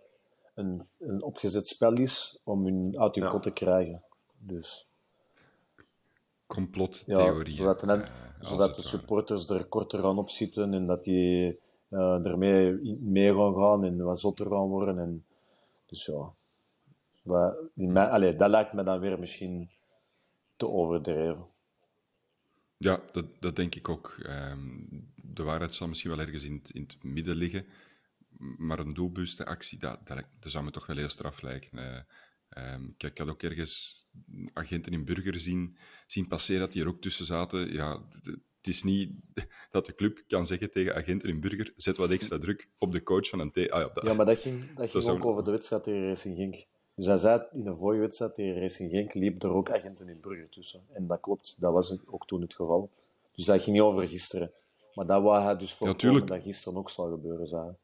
[0.54, 3.30] een, een opgezet spel is om hun uit hun ja.
[3.30, 4.02] kot te krijgen.
[4.38, 4.88] Dus,
[6.46, 7.52] Complottheorie.
[7.52, 8.04] Ja, zodat, de, uh,
[8.40, 11.60] zodat de supporters er korter aan op zitten en dat die
[11.90, 14.98] uh, ermee mee gaan gaan en wat zotter gaan worden.
[14.98, 15.24] En,
[15.86, 16.10] dus
[17.24, 19.70] ja, dat lijkt me dan weer misschien
[20.56, 21.46] te overdreven.
[22.76, 24.16] Ja, dat, dat denk ik ook.
[24.26, 27.66] Um, de waarheid zal misschien wel ergens in het, midden liggen.
[28.56, 31.78] Maar een doelbewuste actie, dat, dat, zou me toch wel heel straf lijken.
[31.78, 34.04] Uh, um, kijk, ik had ook ergens
[34.52, 37.72] agenten in Burger zien, zien passeren dat die er ook tussen zaten.
[37.72, 39.12] Ja, de, het is niet
[39.70, 43.02] dat de club kan zeggen tegen agenten in Burger, zet wat extra druk op de
[43.02, 43.56] coach van een T.
[43.56, 46.36] Ah, ja, dat, ja, maar dat ging, dat ging ook over de wedstrijd tegen Racing
[46.36, 46.66] Genk.
[46.94, 50.20] Dus hij zei, in de vorige wedstrijd tegen Racing Genk liep er ook agenten in
[50.20, 50.86] Burger tussen.
[50.92, 52.90] En dat klopt, dat was ook toen het geval.
[53.32, 54.52] Dus dat ging niet over gisteren.
[54.94, 57.74] Maar dat wou hij dus voorkomen ja, dat gisteren ook zou gebeuren, zei hij.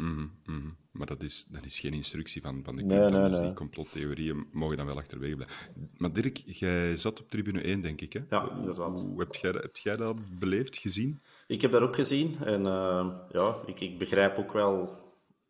[0.00, 0.76] Mm -hmm, mm -hmm.
[0.90, 2.98] Maar dat is, dat is geen instructie van, van de club.
[2.98, 3.46] Nee, nee, dus nee.
[3.46, 5.56] Die complottheorieën mogen dan wel achterwege blijven.
[5.96, 8.20] Maar Dirk, jij zat op tribune 1, denk ik, hè?
[8.28, 9.00] Ja, inderdaad.
[9.00, 11.20] Hoe heb jij, heb jij dat beleefd, gezien?
[11.46, 12.36] Ik heb dat ook gezien.
[12.44, 14.98] En uh, ja, ik, ik begrijp ook wel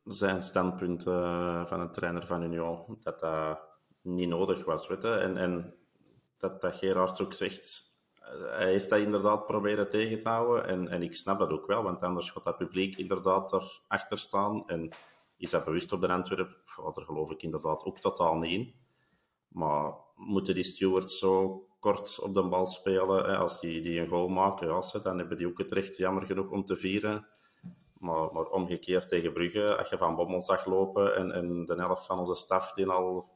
[0.05, 2.99] zijn standpunt uh, van een trainer van Union.
[3.01, 3.59] Dat dat
[4.03, 5.11] niet nodig was, weet je.
[5.11, 5.75] En, en
[6.39, 7.90] dat, dat Gerards ook zegt...
[8.39, 10.67] hij heeft dat inderdaad proberen tegen te houden.
[10.67, 14.69] En, en ik snap dat ook wel, want anders gaat dat publiek inderdaad erachter staan.
[14.69, 14.89] En
[15.37, 16.59] is dat bewust op de Antwerp?
[16.95, 18.75] Daar geloof ik inderdaad ook totaal niet in.
[19.49, 23.25] Maar moeten die stewards zo kort op de bal spelen?
[23.25, 23.37] Hè?
[23.37, 26.51] Als die, die een goal maken, ja, dan hebben die ook het recht, jammer genoeg,
[26.51, 27.27] om te vieren.
[27.99, 32.07] Maar, maar omgekeerd tegen Brugge, als je van Bommel zag lopen en, en de helft
[32.07, 33.29] van onze staf die al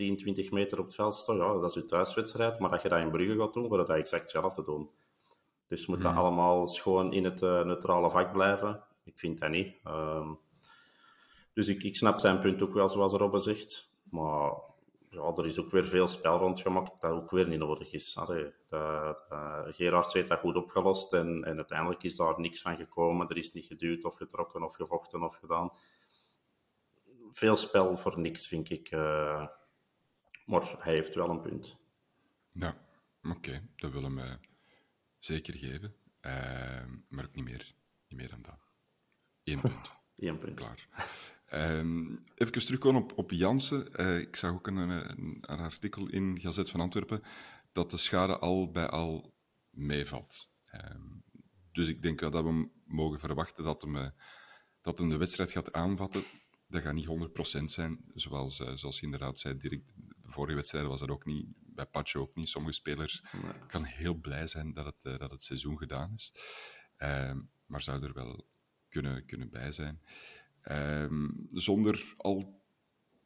[0.00, 2.58] 10, 20 meter op het veld staat, ja, dat is je thuiswedstrijd.
[2.58, 4.90] Maar dat je dat in Brugge gaat doen, wordt dat exact hetzelfde doen.
[5.66, 6.20] Dus moet dat hmm.
[6.20, 8.82] allemaal schoon in het uh, neutrale vak blijven?
[9.04, 9.74] Ik vind dat niet.
[9.86, 10.38] Um,
[11.52, 13.92] dus ik, ik snap zijn punt ook wel, zoals Robbe zegt.
[14.10, 14.52] Maar
[15.10, 18.16] ja, er is ook weer veel spel rondgemaakt dat ook weer niet nodig is.
[18.18, 19.16] Allee, de,
[19.70, 23.28] Gerard heeft dat goed opgelost en, en uiteindelijk is daar niks van gekomen.
[23.28, 25.72] Er is niet geduwd of getrokken of gevochten of gedaan.
[27.30, 28.90] Veel spel voor niks, vind ik.
[28.90, 29.46] Uh,
[30.50, 31.76] maar hij heeft wel een punt.
[32.52, 32.76] Ja,
[33.22, 33.68] oké.
[33.76, 34.38] Dat willen we
[35.18, 35.94] zeker geven.
[36.22, 37.74] Uh, maar ook niet meer,
[38.08, 38.58] niet meer dan dat.
[39.44, 40.04] Eén punt.
[40.16, 40.54] Eén punt.
[40.54, 40.88] Klaar.
[41.78, 44.00] Um, even terugkomen op, op Jansen.
[44.00, 47.22] Uh, ik zag ook een, een, een, artikel in Gazet van Antwerpen
[47.72, 49.34] dat de schade al bij al
[49.70, 50.50] meevalt.
[50.74, 51.24] Um,
[51.72, 54.08] dus ik denk dat we mogen verwachten dat hem, uh,
[54.80, 56.22] dat hem de wedstrijd gaat aanvatten.
[56.66, 57.06] Dat gaat niet
[57.60, 59.82] 100% zijn, zoals, uh, zoals je inderdaad zei, Dirk.
[60.30, 62.48] Vorige wedstrijden was dat ook niet, bij Pacho ook niet.
[62.48, 63.66] Sommige spelers nee.
[63.66, 66.34] kan heel blij zijn dat het, dat het seizoen gedaan is.
[66.96, 68.48] Ehm, maar zou er wel
[68.88, 70.02] kunnen, kunnen bij zijn.
[70.70, 72.62] Um, zonder al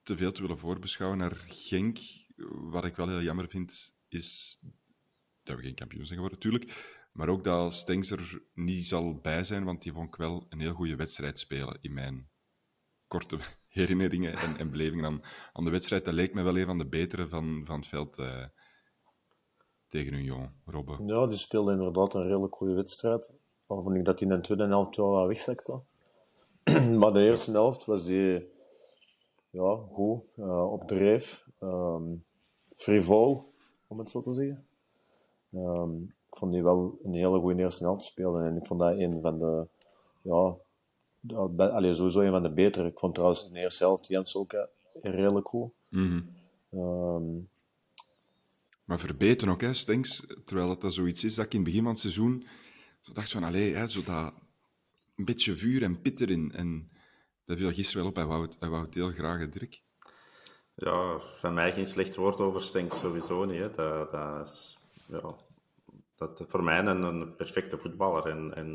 [0.03, 1.99] te veel te willen voorbeschouwen naar Genk,
[2.47, 4.61] wat ik wel heel jammer vind, is
[5.43, 7.03] dat we geen kampioen zijn geworden, natuurlijk.
[7.13, 10.61] Maar ook dat Stengs er niet zal bij zijn, want die vond ik wel een
[10.61, 12.29] heel goede wedstrijd spelen in mijn
[13.07, 13.39] korte
[13.75, 16.05] herinneringen en, en belevingen aan, aan, de wedstrijd.
[16.05, 18.45] Dat leek me wel een van de betere van, van het veld uh,
[19.89, 21.05] tegen Union, Robbe.
[21.07, 23.33] Ja, die speelde inderdaad een redelijk goede wedstrijd.
[23.67, 25.81] Al vond ik dat hij in de tweede helft wel wat wegzakte.
[27.01, 28.53] maar de eerste helft was die
[29.51, 32.25] ja, goed, uh, op dreef, um,
[32.75, 33.53] frivol,
[33.87, 34.67] om het zo te zeggen.
[35.51, 38.99] Um, ik vond die wel een hele goede eerste helft spelen en ik vond dat
[38.99, 39.67] een van de,
[40.23, 40.57] ja,
[41.57, 42.89] allee, sowieso een van de betere.
[42.89, 44.69] Ik vond trouwens in de eerste helft Jens ook
[45.03, 45.73] redelijk goed.
[45.89, 46.29] Mm
[46.71, 46.81] -hmm.
[46.81, 47.49] um,
[48.85, 51.83] maar verbeteren ook, hè, Stenks, terwijl dat, dat zoiets is dat ik in het begin
[51.83, 52.47] van het seizoen
[53.01, 54.33] zo dacht van, allee, hè, zo dat,
[55.17, 56.53] een beetje vuur en pit erin.
[56.53, 56.91] En
[57.45, 58.17] dat viel gisteren wel op.
[58.17, 59.83] Hij wou het, hij wou het heel graag, Dirk.
[60.75, 63.59] Ja, van mij geen slecht woord over Stenks sowieso niet.
[63.59, 63.71] Hè.
[63.71, 65.35] Dat, dat is ja,
[66.17, 68.27] dat, voor mij een, een perfecte voetballer.
[68.27, 68.75] En, en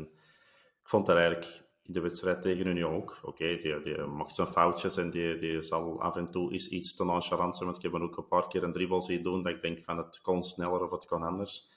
[0.82, 3.18] ik vond dat eigenlijk in de wedstrijd tegen Union ook.
[3.22, 6.94] Oké, die, die maakt zijn foutjes en die, die zal af en toe is iets
[6.94, 7.68] te nonchalant zijn.
[7.68, 9.80] Want ik heb hem ook een paar keer een dribbel zien doen dat ik denk
[9.80, 11.68] van het kon sneller of het kon anders.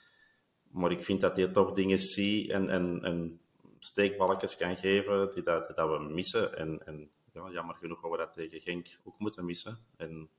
[0.72, 3.39] Maar ik vind dat hij toch dingen ziet en, en, en
[3.80, 6.58] steekballetjes kan geven die dat, dat we missen.
[6.58, 9.78] En, en ja, jammer genoeg gaan we dat tegen Genk ook moeten missen.
[9.98, 10.30] En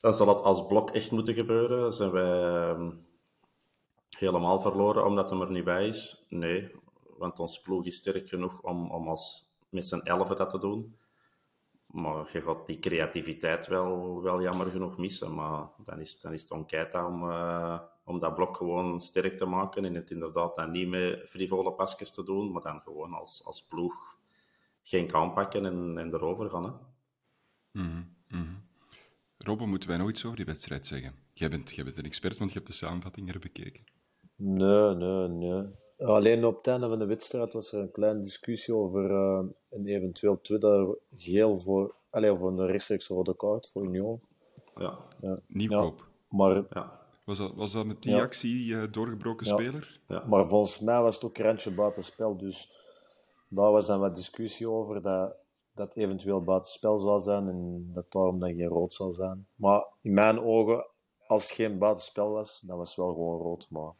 [0.00, 1.92] dan zal het als blok echt moeten gebeuren.
[1.92, 2.90] Zijn wij ehm,
[4.18, 6.26] helemaal verloren omdat hij er niet bij is?
[6.28, 6.70] Nee,
[7.18, 10.96] want ons ploeg is sterk genoeg om, om als, met z'n elfen dat te doen.
[11.86, 15.34] Maar je gaat die creativiteit wel, wel jammer genoeg missen.
[15.34, 19.36] Maar dan is, dan is het om Keita om, uh, om dat blok gewoon sterk
[19.36, 19.84] te maken.
[19.84, 23.66] En het inderdaad dan niet met frivole pasjes te doen, maar dan gewoon als, als
[23.66, 24.18] ploeg
[24.82, 26.64] geen kan pakken en, en erover gaan.
[26.64, 26.70] Hè.
[27.82, 28.64] Mm -hmm.
[29.38, 31.14] Robbe, moeten wij nog iets over die wedstrijd zeggen?
[31.32, 33.84] Jij bent, jij bent een expert, want je hebt de samenvatting er bekeken.
[34.36, 35.66] Nee, nee, nee.
[35.98, 39.86] Alleen op het einde van de wedstrijd was er een kleine discussie over uh, een
[39.86, 44.20] eventueel tweede geel voor, allez, voor een rechtstreeks rode kaart voor Union.
[44.76, 45.38] Ja, ja.
[45.46, 45.98] Nieuwkoop.
[45.98, 47.04] Ja, maar ja.
[47.24, 50.00] Was dat, was dat met die actie uh, doorgebroken speler?
[50.08, 50.24] Ja.
[50.26, 52.36] Maar volgens mij was het ook randje buitenspel.
[52.36, 52.72] Dus
[53.48, 55.34] daar was dan wat discussie over dat
[55.76, 59.46] dat eventueel buitenspel zou zijn en dat daarom dan geen rood zou zijn.
[59.54, 60.86] Maar in mijn ogen,
[61.26, 63.66] als het geen buitenspel was, dan was het wel gewoon rood.
[63.70, 63.92] Maar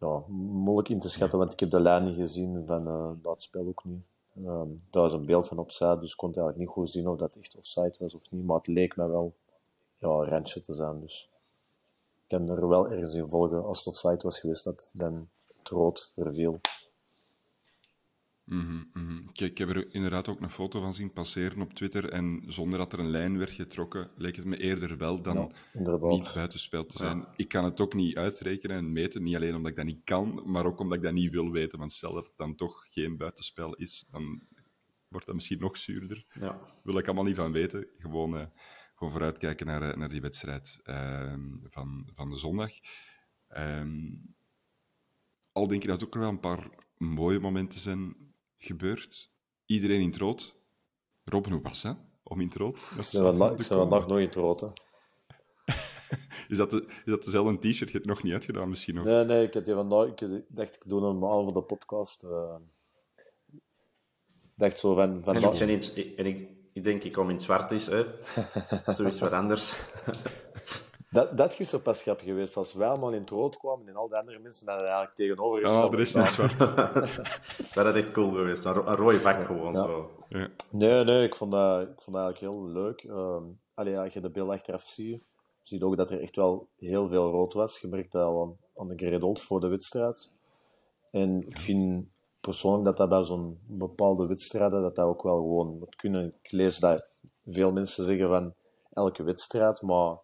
[0.00, 3.42] ja, moeilijk in te schatten, want ik heb de lijn niet gezien van uh, dat
[3.42, 4.04] spel ook niet.
[4.44, 7.16] Um, daar is een beeld van opzij, dus ik kon eigenlijk niet goed zien of
[7.16, 8.44] dat echt offside was of niet.
[8.44, 9.34] Maar het leek me wel
[9.98, 11.00] ja, randje te zijn.
[11.00, 11.30] Dus
[12.14, 15.28] ik kan er wel ergens in volgen als het offside was geweest dat dan
[15.58, 16.60] het rood verviel.
[18.46, 22.08] Mm -hmm, Kijk, ik heb er inderdaad ook een foto van zien passeren op Twitter.
[22.08, 25.96] En zonder dat er een lijn werd getrokken, leek het me eerder wel dan ja,
[25.96, 27.26] niet buitenspel te zijn.
[27.36, 29.22] Ik kan het ook niet uitrekenen en meten.
[29.22, 31.78] Niet alleen omdat ik dat niet kan, maar ook omdat ik dat niet wil weten.
[31.78, 34.42] Want stel dat het dan toch geen buitenspel is, dan
[35.08, 36.24] wordt dat misschien nog zuurder.
[36.40, 36.60] Ja.
[36.82, 37.86] Wil ik allemaal niet van weten.
[37.98, 38.46] Gewoon uh,
[38.94, 42.72] gewoon vooruitkijken naar, naar die wedstrijd ehm, van, van de zondag.
[43.48, 44.14] Ehm,
[45.52, 48.26] al denk ik dat ook wel een paar mooie momenten zijn
[48.58, 49.30] gebeurd.
[49.66, 50.56] Iedereen in het rood.
[51.24, 52.78] Robin, hoe was dat om in het rood?
[52.78, 53.10] Ik
[53.56, 54.60] ben vandaag nog in het rood.
[54.60, 54.68] Hè.
[56.48, 57.78] is, dat de, is dat dezelfde t-shirt?
[57.78, 59.04] Je hebt het nog niet uitgedaan misschien nog?
[59.04, 62.24] Nee, nee, ik, had die vandaag, ik dacht ik doe hem aan voor de podcast.
[62.24, 62.54] Uh,
[64.54, 65.24] dacht zo van...
[65.24, 68.04] van en, ik, iets, en ik, ik denk, ik kom in zwart is, hè.
[68.92, 69.76] Zoiets wat anders.
[71.10, 72.56] Dat, dat is zo pas grappig geweest.
[72.56, 75.60] Als wij allemaal in het rood kwamen en al die andere mensen dan eigenlijk tegenover
[75.60, 76.58] Ja, er is nog zwart.
[77.74, 78.64] dat is echt cool geweest.
[78.64, 79.78] Een, ro een rode vak gewoon ja.
[79.78, 80.10] zo.
[80.28, 80.48] Ja.
[80.70, 83.02] Nee, nee, ik vond dat, ik vond dat eigenlijk heel leuk.
[83.02, 85.22] Um, allee, als je de beeld achteraf ziet,
[85.62, 87.80] zie je ook dat er echt wel heel veel rood was.
[87.80, 90.32] Je merkt dat al aan, aan de geredeld voor de wedstrijd.
[91.10, 92.06] En ik vind
[92.40, 96.34] persoonlijk dat dat bij zo'n bepaalde wedstrijden dat dat ook wel gewoon moet kunnen.
[96.42, 98.54] Ik lees dat veel mensen zeggen van
[98.92, 100.16] elke wedstrijd, maar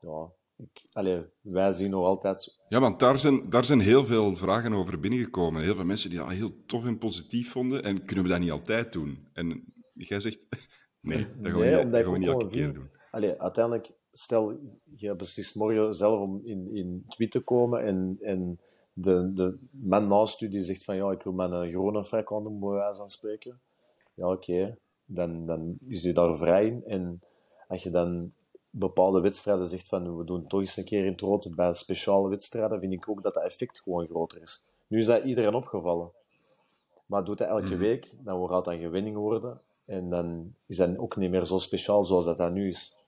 [0.00, 2.60] ja, ik, wij zien nog altijd...
[2.68, 5.62] Ja, want daar zijn, daar zijn heel veel vragen over binnengekomen.
[5.62, 7.82] Heel veel mensen die dat heel tof en positief vonden.
[7.82, 9.28] En kunnen we dat niet altijd doen?
[9.32, 10.46] En jij zegt,
[11.00, 12.90] nee, dat gaan we niet, dat gaan we niet elke keer doen.
[13.10, 14.58] Allee, uiteindelijk, stel,
[14.96, 18.60] je beslist morgen zelf om in, in tweet te komen en, en
[18.92, 22.44] de, de man naast u die zegt van ja, ik wil mijn groene frak aan
[22.44, 23.60] doen, bij wijze van spreken.
[24.14, 24.52] Ja, oké.
[24.52, 24.76] Okay.
[25.04, 26.84] Dan, dan is hij daar vrij in.
[26.84, 27.20] En
[27.68, 28.32] als je dan
[28.78, 32.28] bepaalde wedstrijden zegt van we doen toch eens een keer in het rood bij speciale
[32.28, 34.62] wedstrijden, vind ik ook dat dat effect gewoon groter is.
[34.86, 36.10] Nu is dat iedereen opgevallen.
[37.06, 37.78] Maar doet dat elke mm.
[37.78, 39.60] week, dan gaat dat een gewinning worden.
[39.84, 42.98] En dan is dat ook niet meer zo speciaal zoals dat, dat nu is.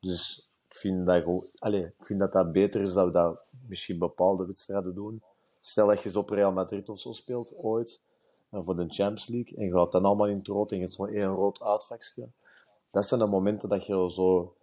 [0.00, 1.24] Dus ik vind dat,
[1.58, 5.22] allez, ik vind dat dat beter is dat we dat misschien bepaalde wedstrijden doen.
[5.60, 8.00] Stel dat je eens op Real Madrid of zo speelt, ooit,
[8.50, 10.82] en voor de Champions League, en je gaat dan allemaal in het rood en je
[10.82, 12.28] hebt zo'n één rood uitvakje.
[12.90, 14.54] Dat zijn de momenten dat je zo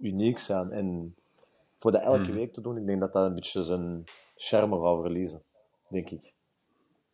[0.00, 0.70] uniek zijn.
[0.70, 1.14] En
[1.76, 2.34] voor dat elke hmm.
[2.34, 4.04] week te doen, ik denk dat dat een beetje zijn
[4.36, 5.42] charme gaat verliezen.
[5.88, 6.34] Denk ik.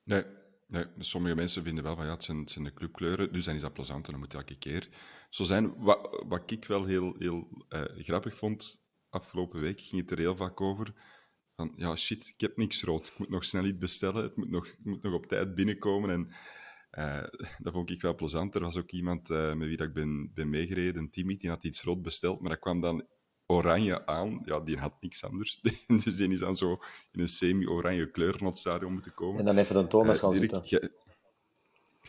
[0.03, 0.25] Nee,
[0.67, 3.55] nee, sommige mensen vinden wel van ja, het zijn, het zijn de clubkleuren, dus dan
[3.55, 4.89] is dat plezant en dan moet elke keer
[5.31, 5.75] zo zijn.
[5.77, 10.37] Wat, wat ik wel heel, heel uh, grappig vond, afgelopen week ging het er heel
[10.37, 10.95] vaak over.
[11.57, 13.07] Van ja, shit, ik heb niks rood.
[13.07, 14.23] Ik moet nog snel iets bestellen.
[14.23, 16.11] Het moet nog, moet nog op tijd binnenkomen.
[16.11, 16.35] En
[16.99, 17.23] uh,
[17.65, 18.55] dat vond ik wel plezant.
[18.55, 21.65] Er was ook iemand uh, met wie dat ik ben, ben meegereden, Timmy, die had
[21.65, 23.07] iets rood besteld, maar dat kwam dan
[23.47, 24.43] oranje aan.
[24.45, 25.61] Ja, die had niks anders.
[26.05, 26.81] dus die is dan zo
[27.13, 29.39] in een semi-oranje kleur naar het stadion moeten komen.
[29.39, 30.67] En dan even een Thomas uh, gaan zitten.
[30.67, 30.93] Ge...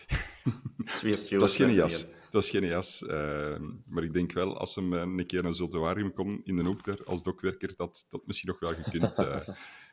[1.02, 2.02] het was geen jas.
[2.02, 3.02] Het was geen jas.
[3.02, 6.84] Uh, maar ik denk wel, als hem een keer een Zoltewarium kon in de hoek
[6.84, 9.20] daar, als dokwerker, dat dat misschien nog wel gekund.
[9.20, 9.48] Uh,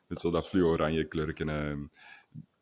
[0.06, 1.90] met zo dat fluo-oranje kleurken.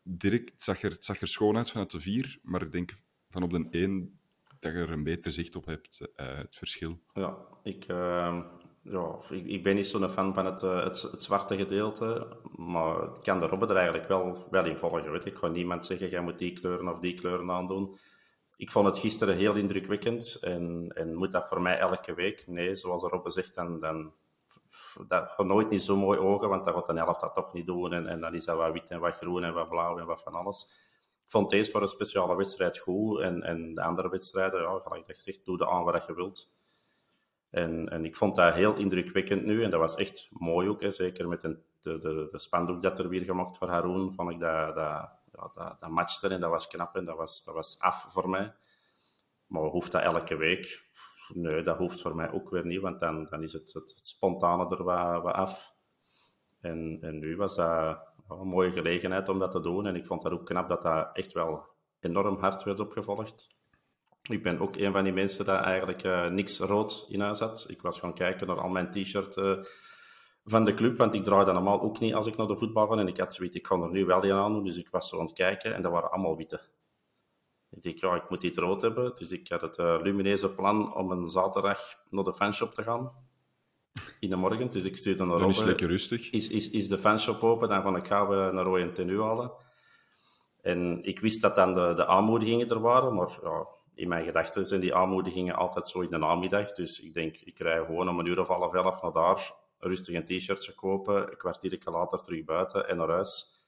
[0.03, 2.93] Dirk, het zag, er, zag er schoon uit vanuit de vier, maar ik denk
[3.29, 4.19] van op de één
[4.63, 6.99] dat je er een beter zicht op hebt, uh, het verschil.
[7.13, 8.41] Ja, ik, uh,
[8.83, 13.21] ja, ik, ik, ben niet zo'n fan van het, uh, het, zwarte gedeelte, maar ik
[13.21, 15.11] kan de Robben er eigenlijk wel, wel in volgen.
[15.11, 15.25] Weet.
[15.25, 17.95] Ik ga niemand zeggen, jij moet die kleuren of die kleuren aandoen.
[18.57, 22.47] Ik vond het gisteren heel indrukwekkend en, en moet dat voor mij elke week?
[22.47, 24.13] Nee, zoals de Robben zegt, dan, dan
[25.07, 27.65] dat gaat nooit niet zo mooi ogen, want dat gaat de helft dat toch niet
[27.65, 27.93] doen.
[27.93, 30.33] En, dan is dat wat wit en wat groen en wat blauw en wat van
[30.33, 30.63] alles.
[31.23, 33.19] Ik vond deze voor een speciale wedstrijd goed.
[33.19, 36.57] En, en de andere wedstrijden, ja, gelijk dat gezegd, doe er aan wat je wilt.
[37.49, 39.63] En, en ik vond dat heel indrukwekkend nu.
[39.63, 40.81] En dat was echt mooi ook.
[40.81, 40.91] Hè.
[40.91, 44.13] Zeker met de, de, de, de spandoek dat er weer gemaakt voor Haroon.
[44.13, 47.43] Vond ik dat, dat, ja, dat, dat matchte en dat was knap en dat was,
[47.43, 48.53] dat was af voor mij.
[49.47, 50.91] Maar hoeft dat elke week?
[51.35, 54.75] Nee, dat hoeft voor mij ook weer niet, want dan, dan is het, het, spontane
[54.75, 55.75] er wat, af.
[56.61, 59.85] En, en nu was dat een mooie gelegenheid om dat te doen.
[59.85, 61.65] En ik vond dat ook knap dat dat echt wel
[61.99, 63.47] enorm hard werd opgevolgd.
[64.29, 67.65] Ik ben ook een van die mensen dat eigenlijk uh, niks rood in huis had.
[67.69, 69.63] Ik was gaan kijken naar al mijn t-shirt uh,
[70.43, 72.87] van de club, want ik draai dat normaal ook niet als ik naar de voetbal
[72.87, 72.97] ga.
[72.97, 75.09] En ik had zoiets, ik kan er nu wel een aan doen, dus ik was
[75.09, 76.61] zo aan het kijken en dat waren allemaal witte.
[77.75, 79.15] Ik dacht, ja, ik moet iets rood hebben.
[79.15, 83.11] Dus ik had het uh, lumineuze plan om een zaterdag naar de fanshop te gaan.
[84.19, 84.71] In de morgen.
[84.71, 86.31] Dus ik stuurde naar Dan is lekker rustig.
[86.31, 87.69] Is, is, is de fanshop open?
[87.69, 89.51] Dan van ik gaan we naar rode tenue halen.
[90.61, 93.13] En ik wist dat dan de, de aanmoedigingen er waren.
[93.15, 96.71] Maar ja, in mijn gedachten zijn die aanmoedigingen altijd zo in de namiddag.
[96.71, 99.55] Dus ik denk, ik rij gewoon om een uur of half elf naar daar.
[99.79, 101.31] Rustig een t-shirtje kopen.
[101.31, 103.61] Een kwartiertje later terug buiten en naar huis.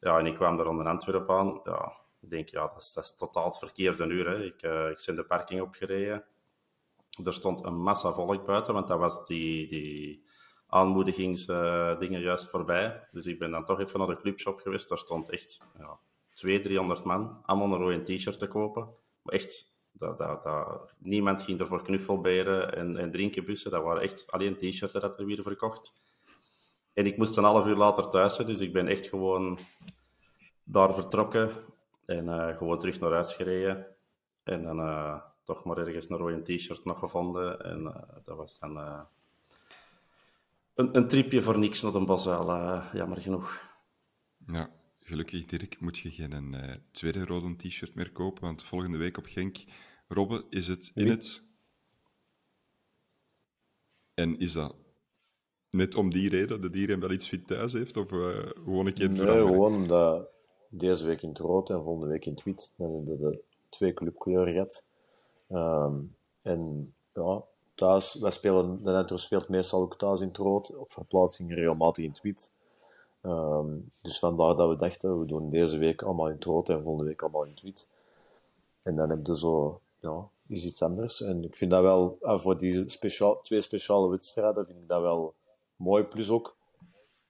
[0.00, 1.60] Ja, en ik kwam daar onder Antwerpen aan.
[1.64, 4.28] Ja, ik denk, ja, dat is, dat totaal het verkeerde uur.
[4.28, 4.44] Hè.
[4.44, 6.24] Ik, uh, ik ben de parking opgereden.
[7.24, 10.24] Er stond een massa volk buiten, want dat was die, die
[10.66, 13.08] aanmoedigingsdingen juist voorbij.
[13.12, 14.88] Dus ik ben dan toch even naar de clubshop geweest.
[14.88, 15.98] Daar stond echt ja,
[16.32, 18.88] 200, 300 man, allemaal een rode t-shirt te kopen.
[19.22, 23.70] Maar echt Dat, dat, dat, niemand ging er voor knuffelberen en, en drinkenbussen.
[23.70, 25.94] Dat waren echt alleen t-shirts dat er weer verkocht.
[26.92, 29.58] En ik moest een half uur later thuis zijn, dus ik ben echt gewoon
[30.64, 31.52] daar vertrokken
[32.10, 33.86] en uh, gewoon terug naar huis gereden.
[34.42, 37.60] En dan uh, toch maar ergens een rode t-shirt nog gevonden.
[37.64, 38.76] En uh, dat was dan
[40.74, 43.60] een, een tripje voor niks naar de Bazaal, jammer genoeg.
[44.46, 49.26] Ja, gelukkig Dirk moet je geen tweede rode t-shirt meer kopen, want volgende week op
[49.26, 49.56] Genk,
[50.08, 51.42] Robbe, is het in het...
[54.14, 54.74] En is dat
[55.70, 57.96] net om die reden, dat iedereen wel iets fit thuis heeft?
[57.96, 60.28] Of uh, gewoon een keer Nee, gewoon omdat
[60.72, 62.74] deze week in het rood en volgende week in het wit.
[62.76, 64.84] Dan hebben de twee clubkleuren gehad.
[65.48, 67.42] Um, en ja,
[67.74, 72.04] thuis, wij spelen, de Netto speelt meestal ook thuis in het rood, op verplaatsing regelmatig
[72.04, 72.52] in het wit.
[73.22, 76.82] Um, dus vandaar dat we dachten, we doen deze week allemaal in het rood en
[76.82, 77.88] volgende week allemaal in het wit.
[78.82, 81.22] En dan heb je zo, ja, is iets anders.
[81.22, 85.34] En ik vind dat wel, voor die speciaal, twee speciale wedstrijden, vind ik dat wel
[85.76, 86.04] mooi.
[86.04, 86.56] Plus ook,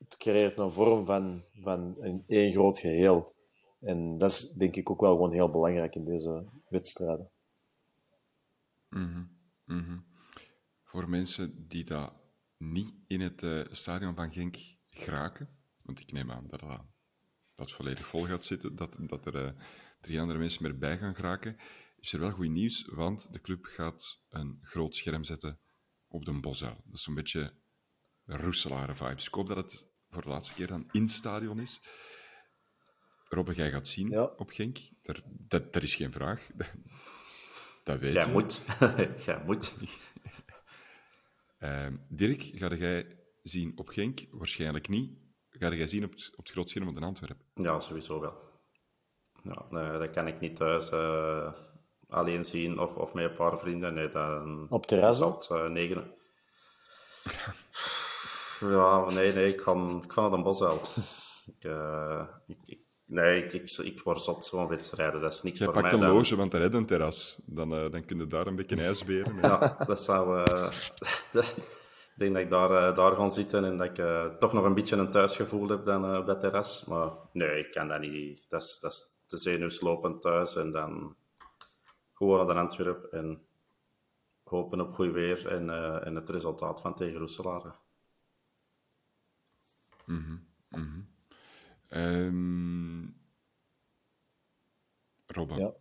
[0.04, 3.34] het creëert een vorm van, van een één groot geheel.
[3.80, 7.30] En dat is denk ik ook wel gewoon heel belangrijk in deze wedstrijden.
[8.88, 10.04] Mm -hmm.
[10.84, 12.12] Voor mensen die dat
[12.56, 14.56] niet in het uh, stadion van Genk
[14.90, 15.48] geraken,
[15.82, 16.84] want ik neem aan dat dat,
[17.54, 19.50] dat volledig vol gaat zitten, dat, dat er uh,
[20.00, 21.56] drie andere mensen meer bij gaan geraken,
[21.96, 25.60] is er wel goed nieuws, want de club gaat een groot scherm zetten
[26.08, 26.82] op de Bosuil.
[26.84, 27.54] Dat is een beetje
[28.24, 29.26] Roeselare vibes.
[29.26, 31.80] Ik hoop dat het voor de laatste keer dan in het stadion is.
[33.28, 34.24] Robbe, jij gaat zien ja.
[34.24, 34.78] op Genk.
[35.02, 36.46] Daar, dat, dat is geen vraag.
[37.84, 38.32] Dat weet jij je.
[38.32, 38.62] Moet.
[39.26, 39.74] jij moet.
[41.60, 44.20] uh, Dirk, ga jij zien op Genk?
[44.30, 45.18] Waarschijnlijk niet.
[45.50, 47.44] Ga jij zien op het, op het groot scherm van Antwerpen?
[47.54, 48.48] Ja, sowieso wel.
[49.42, 51.52] Ja, nee, dat kan ik niet thuis uh,
[52.08, 53.94] alleen zien of, of met een paar vrienden.
[53.94, 55.50] Nee, dan, op terras?
[55.50, 56.14] Uh, negen.
[58.60, 60.80] Ja, nee, nee, ik ga, ik ga naar de bos wel.
[61.58, 65.20] ik, uh, ik, ik, nee, ik, ik, ik word zot zo'n wedstrijden.
[65.20, 66.00] Dat is niks Jij voor pakt mij.
[66.00, 66.16] een dan.
[66.16, 67.40] loge, want er is een terras.
[67.44, 69.34] Dan, uh, dan kun je daar een beetje ijsberen.
[69.40, 70.38] ja, dat zou...
[70.38, 70.70] Uh,
[72.12, 74.04] ik denk dat ik daar, daar ga zitten en dat ik
[74.38, 76.84] toch nog een beetje een thuisgevoel heb dan op dat terras.
[76.84, 78.44] Maar nee, ik kan dat niet.
[78.48, 81.16] Dat is, dat is te zenuwslopend thuis en dan
[82.14, 83.42] gewoon naar Antwerpen en
[84.44, 85.70] hopen op goed weer en,
[86.04, 87.72] en het resultaat van tegen Roeselare.
[90.10, 91.08] Mm -hmm, mm -hmm.
[92.00, 93.14] Um,
[95.58, 95.72] ja.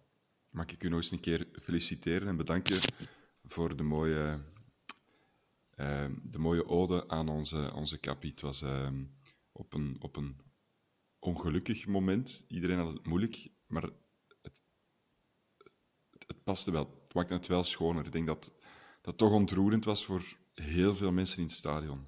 [0.50, 2.80] mag ik u nog eens een keer feliciteren en bedanken
[3.44, 4.44] voor de mooie,
[5.76, 8.30] uh, de mooie ode aan onze, onze kapi.
[8.30, 8.90] Het was uh,
[9.52, 10.38] op, een, op een
[11.20, 12.44] ongelukkig moment.
[12.48, 13.94] Iedereen had het moeilijk, maar het,
[14.42, 14.62] het,
[16.28, 17.04] het paste wel.
[17.04, 18.06] Het maakte het wel schoner.
[18.06, 18.54] Ik denk dat
[19.02, 22.08] dat toch ontroerend was voor heel veel mensen in het stadion.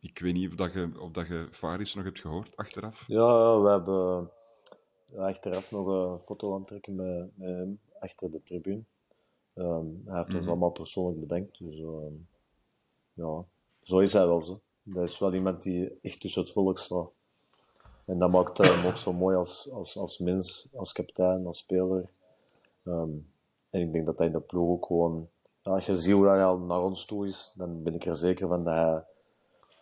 [0.00, 3.04] Ik weet niet of, dat je, of dat je Faris nog hebt gehoord achteraf.
[3.06, 4.30] Ja, we hebben
[5.16, 8.82] achteraf nog een foto aantrekken met, met hem achter de tribune.
[9.54, 10.48] Um, hij heeft ons mm -hmm.
[10.48, 11.58] allemaal persoonlijk bedankt.
[11.58, 12.28] Dus um,
[13.12, 13.44] ja,
[13.82, 14.60] zo is hij wel zo.
[14.82, 17.10] Dat is wel iemand die echt tussen het volk staat.
[18.04, 22.08] En dat maakt hem ook zo mooi als, als, als mens, als kapitein, als speler.
[22.84, 23.32] Um,
[23.70, 25.28] en ik denk dat hij in de ploeg ook gewoon...
[25.62, 28.16] Ja, als je ziet hoe hij al naar ons toe is, dan ben ik er
[28.16, 29.04] zeker van dat hij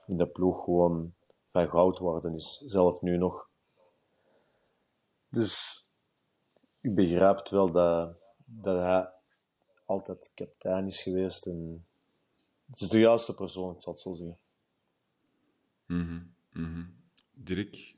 [0.09, 1.14] in de ploeg gewoon
[1.51, 2.62] van goud worden is.
[2.66, 3.49] Zelf nu nog.
[5.29, 5.87] Dus
[6.81, 9.11] ik begrijp wel dat, dat hij
[9.85, 11.47] altijd kapitein is geweest.
[11.47, 11.87] En
[12.66, 14.38] het is de juiste persoon, ik zal het zo zeggen.
[15.87, 16.97] Mm -hmm, mm -hmm.
[17.33, 17.97] Dirk,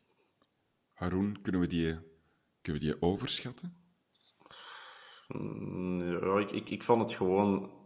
[0.93, 1.99] Haroon, kunnen we die,
[2.61, 3.77] kunnen we die overschatten?
[5.99, 7.80] Ja, ik, ik, ik vond het gewoon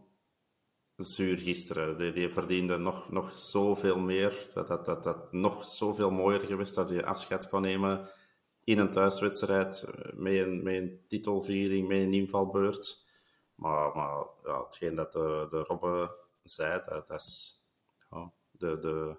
[0.97, 1.99] zuur gisteren.
[1.99, 4.49] Die, die verdiende nog, nog zoveel meer.
[4.55, 8.09] Dat, dat, dat, dat nog zoveel mooier geweest als hij afscheid kon nemen
[8.65, 9.87] in een thuiswedstrijd.
[10.15, 13.07] Met een, met een titelviering, met een invalbeurt.
[13.55, 17.59] Maar, maar ja, hetgeen dat de, de Robbe zei, dat, dat is
[18.11, 19.17] ja, de, de,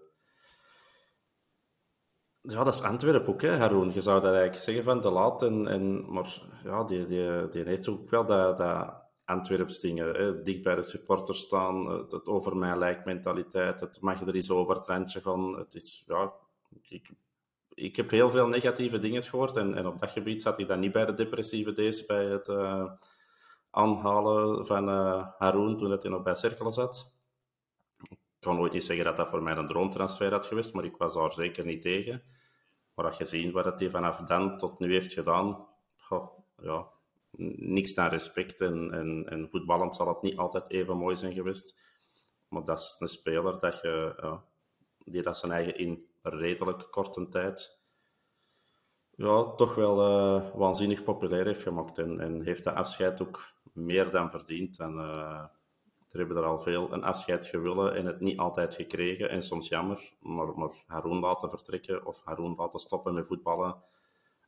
[2.41, 3.93] ja, dat is Antwerpen ook, hè, Haroon.
[3.93, 5.41] Je zou dat eigenlijk zeggen van te laat.
[5.41, 10.13] En, en, maar ja, die, die, die heeft ook wel dat, dat Antwerps dingen.
[10.13, 10.41] Hè.
[10.41, 11.85] Dicht bij de supporters staan.
[11.85, 13.79] Het, het over mij lijkt mentaliteit.
[13.79, 15.57] Het mag er eens over het randje gaan.
[15.57, 16.33] Het is, ja,
[17.73, 19.57] ik, heb heel veel negatieve dingen gehoord.
[19.57, 22.05] En, en op dat gebied zat ik dan niet bij de depressieve days.
[22.05, 22.91] Bij het uh,
[23.69, 27.13] aanhalen van uh, Haroon toen hij nog bij Cerkelen zat.
[28.09, 30.97] Ik kan nooit niet zeggen dat dat voor mij een droomtransfer had geweest, maar ik
[30.97, 32.23] was daar zeker niet tegen.
[32.93, 35.67] Maar als je ziet wat hij vanaf dan tot nu heeft gedaan,
[36.09, 36.87] oh, ja,
[37.57, 38.61] niks aan respect.
[38.61, 41.79] En, en, en voetballend zal het niet altijd even mooi zijn geweest.
[42.47, 44.15] Maar dat is een speler dat je,
[45.05, 47.83] die dat zijn eigen in redelijk korte tijd
[49.15, 51.97] ja, toch wel uh, waanzinnig populair heeft gemaakt.
[51.97, 54.79] En, en heeft de afscheid ook meer dan verdiend.
[54.79, 55.45] En uh,
[56.09, 59.29] er hebben er al veel een afscheid gewillen en het niet altijd gekregen.
[59.29, 63.75] En soms jammer, maar, maar Haroon laten vertrekken of Haroon laten stoppen met voetballen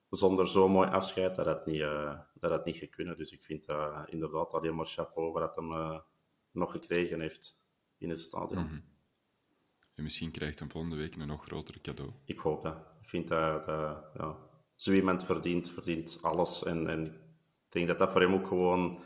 [0.09, 3.17] zonder zo'n mooi afscheid, dat had niet, uh, dat had niet gekunnen.
[3.17, 6.01] Dus ik vind dat inderdaad alleen maar chapeau wat hem
[6.51, 7.59] nog gekregen heeft
[7.97, 8.63] in het stadion.
[8.63, 8.83] Mm -hmm.
[9.95, 12.11] En misschien krijgt hij volgende week een nog groter cadeau.
[12.25, 12.77] Ik hoop dat.
[13.01, 14.35] Ik vind dat, dat ja,
[14.75, 16.63] zo iemand verdient, verdient alles.
[16.63, 19.03] En, en ik denk dat dat voor hem ook gewoon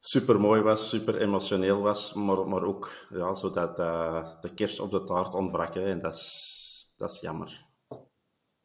[0.00, 4.90] super mooi was, super emotioneel was, maar, maar ook ja, zodat uh, de kers op
[4.90, 5.74] de taart ontbrak.
[5.74, 7.66] Hè, en dat is, dat is jammer.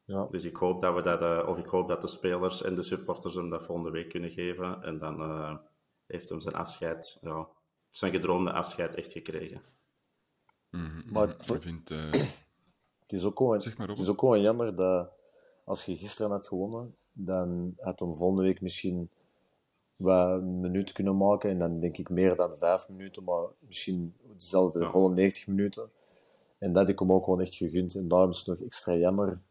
[0.08, 0.28] Ja.
[0.32, 2.84] Dus ik hoop dat we dat, uh, of ik hoop dat de spelers en de
[2.84, 4.84] supporters hem dat volgende week kunnen geven.
[4.84, 5.58] En dan uh,
[6.06, 7.48] heeft hem zijn afscheid, ja,
[7.90, 9.62] zijn gedroomde afscheid echt gekregen.
[10.70, 11.12] Mm -hmm.
[11.12, 11.90] Maar ik vind,
[13.00, 15.10] het, is ook gewoon, het is ook gewoon jammer dat
[15.64, 19.10] als je gisteren had gewonnen, dan had hem volgende week misschien
[19.96, 21.50] wat een minuut kunnen maken.
[21.50, 24.90] En dan denk ik meer dan vijf minuten, maar misschien dezelfde ja.
[24.90, 25.92] volle 90 minuten.
[26.58, 27.96] En dat ik hem ook gewoon echt gegund.
[27.96, 29.42] En daarom is het nog extra jammer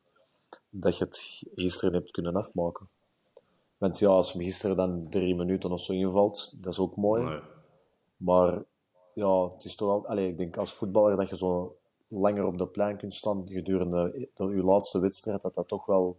[0.70, 2.88] dat je het gisteren hebt kunnen afmaken.
[3.78, 7.22] Want ja, als hem gisteren dan drie minuten of zo invalt, dat is ook mooi.
[7.22, 7.40] Nee.
[8.16, 8.62] Maar
[9.14, 10.07] ja, het is toch.
[10.07, 11.76] Allez, ik denk als voetballer dat je zo
[12.09, 16.16] langer op de plein kunt staan gedurende de, je laatste wedstrijd, dat dat toch wel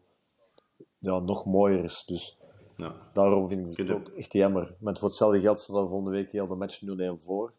[0.98, 2.04] ja, nog mooier is.
[2.06, 2.40] Dus
[2.76, 2.96] ja.
[3.14, 4.76] daarom vind ik het ook echt jammer.
[4.80, 7.54] Met voor hetzelfde geld staat er volgende week heel de match 0-1 voor.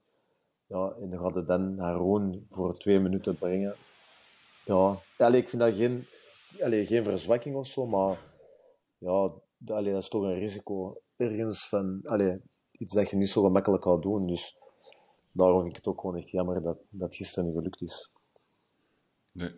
[0.66, 3.76] Ja, en dan gaat het dan Haroon voor twee minuten brengen.
[4.64, 6.06] Ja, allee, ik vind dat geen,
[6.62, 8.20] allee, geen verzwakking of zo, maar
[8.98, 9.32] ja,
[9.66, 12.40] allee, dat is toch een risico ergens van allee,
[12.70, 14.26] iets dat je niet zo gemakkelijk gaat doen.
[14.26, 14.58] Dus
[15.32, 18.10] daarom vind ik het ook gewoon echt jammer dat dat gisteren niet gelukt is.
[19.32, 19.54] Nee,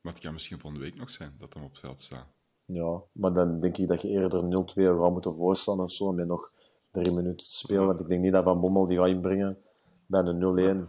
[0.00, 2.26] maar het kan misschien volgende week nog zijn dat hem op het veld staat.
[2.64, 6.26] Ja, maar dan denk ik dat je eerder 0-2 gaat moeten voorstaan of zo, met
[6.26, 6.52] nog
[6.90, 7.86] drie minuten te spelen.
[7.86, 9.58] Want ik denk niet dat Van Bommel die gaat inbrengen
[10.06, 10.86] bij de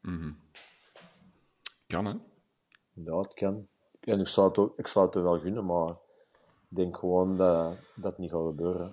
[0.00, 0.40] Mm
[1.86, 2.14] Kan, hè?
[2.94, 3.68] Ja, het kan.
[4.00, 5.90] En ik zou het, ook, ik zou het wel gunnen, maar
[6.70, 8.92] ik denk gewoon dat dat niet gaat gebeuren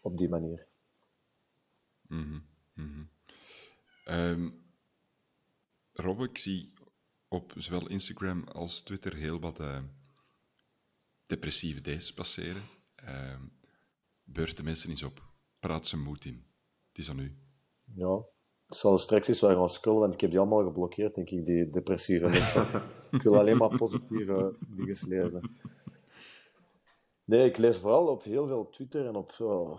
[0.00, 0.66] op die manier.
[2.02, 3.10] Mm -hmm.
[4.04, 4.64] um,
[5.92, 6.72] Rob, ik zie
[7.28, 9.82] op zowel Instagram als Twitter heel wat uh,
[11.26, 12.62] depressieve days passeren.
[13.04, 13.40] Uh,
[14.22, 15.22] beurt de mensen eens op.
[15.58, 16.46] Praat ze moed in.
[16.88, 17.38] Het is aan u.
[17.84, 18.24] Ja,
[18.74, 21.70] zal straks eens wel gaan scrollen, want ik heb die allemaal geblokkeerd, denk ik, die
[21.70, 22.66] depressieve mensen.
[23.10, 25.50] ik wil alleen maar positieve dingen lezen.
[27.24, 29.70] Nee, ik lees vooral op heel veel Twitter en op, uh,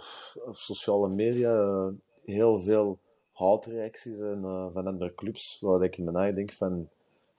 [0.45, 1.87] op sociale media uh,
[2.23, 2.99] heel veel
[3.31, 6.89] haatreacties en, uh, van andere clubs, waar ik in mijn denk van,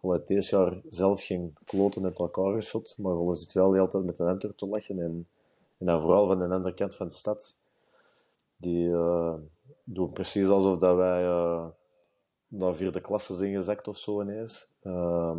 [0.01, 3.89] wel deze jaar zelf geen kloten uit elkaar geschot, maar we zitten wel de hele
[3.89, 4.99] tijd met een enter te lachen.
[4.99, 5.29] En,
[5.79, 7.61] en dan vooral van de andere kant van de stad,
[8.57, 8.91] die
[9.89, 11.67] doen precies alsof dat wij uh,
[12.49, 14.75] naar vierde klasse zijn gezakt of zo ineens.
[14.83, 15.37] Uh,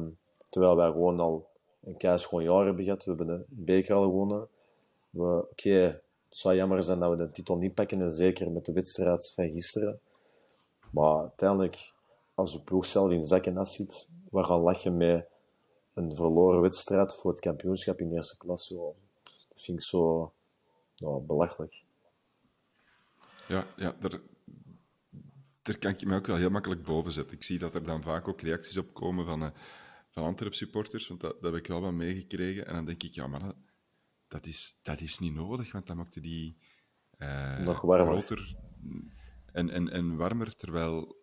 [0.50, 1.50] terwijl wij gewoon al
[1.84, 3.04] een keis gewoon jaar hebben gehad.
[3.04, 4.48] We hebben een beker al gewonnen.
[5.14, 8.66] Oké, okay, het zou jammer zijn dat we de titel niet pakken, en zeker met
[8.66, 10.00] de wedstrijd van gisteren.
[10.92, 11.96] Maar uiteindelijk,
[12.36, 15.28] als de ploeg zelf in zak en as zit, we gaan lachen met
[15.94, 18.68] een verloren wedstrijd voor het kampioenschap in eerste klas.
[18.68, 18.96] Zo.
[19.24, 20.32] Dat vind ik zo
[20.98, 21.84] nou, belachelijk.
[23.48, 24.20] Ja, ja daar,
[25.68, 27.36] daar kan ik me ook wel heel makkelijk boven zetten.
[27.36, 29.50] Ik zie dat er dan vaak ook reacties op komen van, uh,
[30.10, 32.68] van Antwerp supporters, want dat, dat heb ik wel wat meegekregen.
[32.68, 33.56] En dan denk ik, ja, maar dat,
[34.28, 36.58] dat, is, dat is niet nodig, want dan maakte die
[37.18, 38.14] uh, Nog warmer.
[38.14, 38.56] groter
[39.52, 41.16] en, en, en warmer, terwijl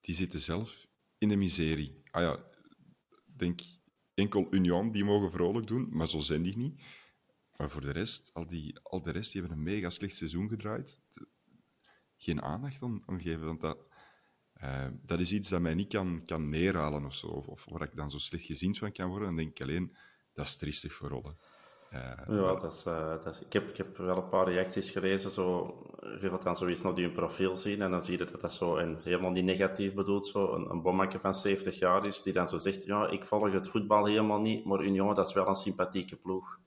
[0.00, 0.86] die zitten zelf
[1.18, 2.02] in de miserie.
[2.10, 2.44] Ah ja,
[3.36, 3.60] denk
[4.14, 6.82] enkel Union, die mogen vrolijk doen, maar zo zijn die niet.
[7.56, 10.48] Maar voor de rest, al, die, al de rest, die hebben een mega slecht seizoen
[10.48, 11.00] gedraaid.
[12.22, 13.78] Geen aandacht aan, aan geven, want dat,
[14.62, 17.26] uh, dat is iets dat mij niet kan, kan neerhalen of zo.
[17.26, 19.28] Of, of waar ik dan zo slecht gezien van kan worden.
[19.28, 19.96] Dan denk ik alleen,
[20.32, 21.38] dat is triestig voor rollen.
[21.92, 24.90] Uh, ja, dat is, uh, dat is, ik, heb, ik heb wel een paar reacties
[24.90, 25.30] gelezen.
[25.30, 25.76] Zo,
[26.20, 28.76] je gaat dan zoiets naar die profiel zien en dan zie je dat dat zo,
[28.76, 32.56] en helemaal niet negatief bedoeld, zo, een, een van 70 jaar is, die dan zo
[32.56, 36.16] zegt, ja, ik volg het voetbal helemaal niet, maar Union, dat is wel een sympathieke
[36.16, 36.60] ploeg.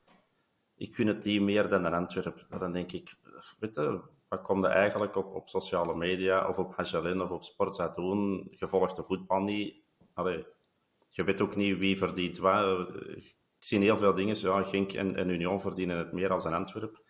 [0.75, 2.45] Ik vind het die meer dan een Antwerp.
[2.59, 3.15] Dan denk ik,
[3.59, 7.43] weet je, wat komt er eigenlijk op, op sociale media of op Hajalin of op
[7.43, 8.47] Sportza doen?
[8.51, 9.75] Je volgt de voetbal niet.
[10.13, 10.45] Allee,
[11.09, 14.35] je weet ook niet wie verdient wat ik zie heel veel dingen.
[14.39, 17.03] Ja, Genk en, en Union verdienen het meer als een Antwerp.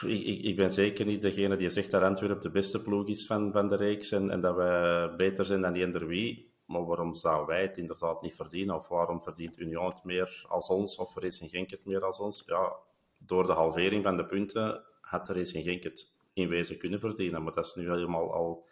[0.00, 3.26] Ik, ik, ik, ben zeker niet degene die zegt dat Antwerp de beste ploeg is
[3.26, 6.52] van, van de reeks en, en dat wij beter zijn dan die eender wie.
[6.66, 8.74] Maar waarom zouden wij het inderdaad niet verdienen?
[8.74, 10.96] Of waarom verdient Union het meer als ons?
[10.96, 12.42] Of Racing Genk het meer als ons?
[12.46, 12.72] Ja,
[13.18, 17.42] door de halvering van de punten had Racing Genk het in wezen kunnen verdienen.
[17.42, 18.66] Maar dat is nu helemaal al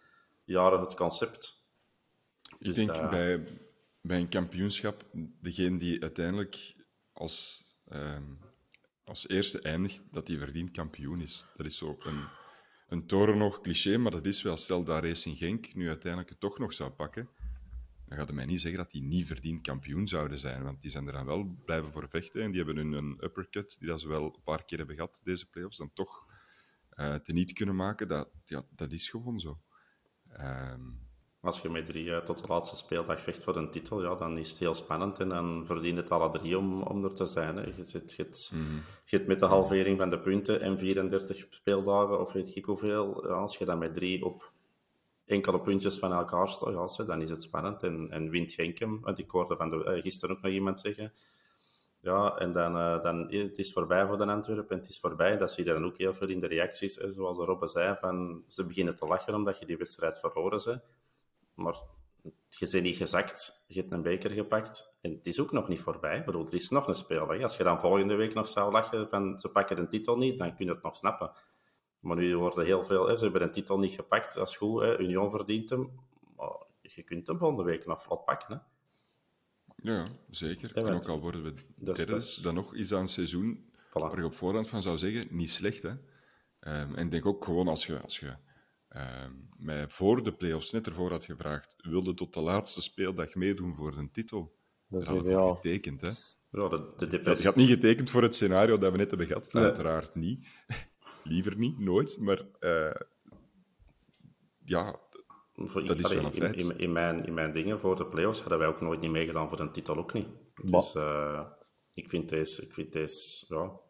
[0.44, 1.64] jaren het concept.
[2.58, 3.60] Dus ik denk bij,
[4.00, 5.04] bij een kampioenschap,
[5.40, 6.74] degene die uiteindelijk
[7.12, 8.18] als, uh,
[9.04, 11.46] als eerste eindigt, dat die verdient kampioen is.
[11.56, 12.24] Dat is zo een,
[12.88, 14.56] een toren nog cliché, maar dat is wel.
[14.56, 17.28] Stel dat Racing Genk nu uiteindelijk het toch nog zou pakken,
[18.08, 20.90] dan gaat het mij niet zeggen dat die niet verdiend kampioen zouden zijn, want die
[20.90, 24.00] zijn er dan wel blijven voor vechten en die hebben hun een uppercut, die dat
[24.00, 26.26] ze wel een paar keer hebben gehad, deze playoffs, dan toch
[26.96, 28.08] uh, te niet kunnen maken.
[28.08, 29.60] Dat, ja, dat is gewoon zo.
[30.40, 31.04] Um,
[31.40, 34.38] als je met drie uh, tot de laatste speeldag vecht voor een titel, ja, dan
[34.38, 37.56] is het heel spannend en dan verdient het alle drie om, om er te zijn.
[37.56, 37.62] Hè.
[37.62, 38.82] Je, zit, je, mm.
[39.04, 43.56] je met de halvering van de punten en 34 speeldagen, of weet ik hoeveel, als
[43.56, 44.52] je dan met drie op
[45.26, 47.82] enkele puntjes van elkaar ja, dan is het spannend.
[47.82, 51.12] En, en wint Genkem, want ik hoorde van de, uh, gisteren ook nog iemand zeggen,
[52.00, 55.36] ja, en dan, uh, dan het is voorbij voor de Antwerpen en het is voorbij.
[55.36, 58.66] Dat zie je dan ook heel veel in de reacties, zoals Robbe zei, van ze
[58.66, 60.82] beginnen te lachen omdat je die wedstrijd verloren bent.
[61.54, 61.76] Maar
[62.48, 65.80] je bent niet gezakt, je hebt een beker gepakt en het is ook nog niet
[65.80, 66.18] voorbij.
[66.18, 67.42] Ik bedoel, er is nog een speler.
[67.42, 70.54] Als je dan volgende week nog zou lachen van ze pakken een titel niet, dan
[70.54, 71.30] kun je het nog snappen.
[72.06, 74.82] Maar nu worden heel veel, hè, ze hebben een titel niet gepakt, dat is goed,
[74.82, 75.90] hè, Union verdient hem.
[76.36, 78.54] Maar je kunt hem volgende week nog vlot pakken.
[78.54, 78.58] Hè.
[79.92, 80.76] Ja, zeker.
[80.76, 83.92] en ook al worden we derde, dan nog is dat een seizoen voilà.
[83.92, 85.82] waar je op voorhand van zou zeggen, niet slecht.
[85.82, 85.90] Hè?
[85.90, 85.98] Um,
[86.94, 88.34] en ik denk ook gewoon als je, als je
[88.96, 93.74] um, mij voor de play-offs net ervoor had gevraagd, wilde tot de laatste speeldag meedoen
[93.74, 94.56] voor een titel,
[94.88, 95.54] dat is ideaal.
[95.54, 96.00] getekend.
[96.00, 96.10] Hè?
[96.60, 97.42] Ja, de, de depressie...
[97.42, 99.54] Je had niet getekend voor het scenario dat we net hebben gehad.
[99.54, 100.46] Uiteraard niet.
[101.28, 102.18] Liever niet, nooit.
[102.20, 102.94] Maar uh,
[104.64, 105.00] ja,
[105.54, 108.40] voor, dat is wel een in, in, in, mijn, in mijn dingen voor de play-offs
[108.40, 110.28] hadden wij ook nooit niet meegedaan voor een titel, ook niet.
[110.62, 111.40] Dus uh,
[111.94, 113.46] ik vind deze, ik vind deze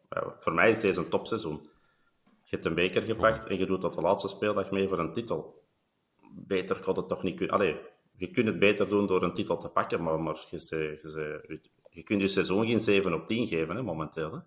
[0.09, 1.59] ja, voor mij is deze een topseizoen.
[2.23, 5.13] Je hebt een beker gepakt en je doet tot de laatste speeldag mee voor een
[5.13, 5.65] titel.
[6.31, 7.55] Beter kon het toch niet kunnen.
[7.55, 7.79] Allee,
[8.15, 11.59] je kunt het beter doen door een titel te pakken, maar, maar je, je,
[11.89, 14.31] je, kunt je seizoen geen 7 op 10 geven, hè, momenteel.
[14.31, 14.39] Hè.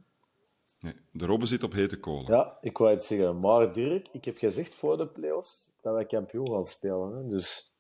[0.81, 2.33] Nee, de Robben zit op hete kolen.
[2.33, 3.41] Ja, ik wou het zeggen.
[3.41, 7.17] Maar Dirk, ik heb gezegd voor de playoffs dat wij kampioen gaan spelen.
[7.17, 7.27] Hè?
[7.29, 7.75] Dus...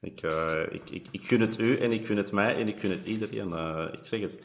[0.00, 2.80] Ik, uh, ik, ik, ik gun het u en ik gun het mij en ik
[2.80, 3.48] gun het iedereen.
[3.48, 4.38] Uh, ik zeg het.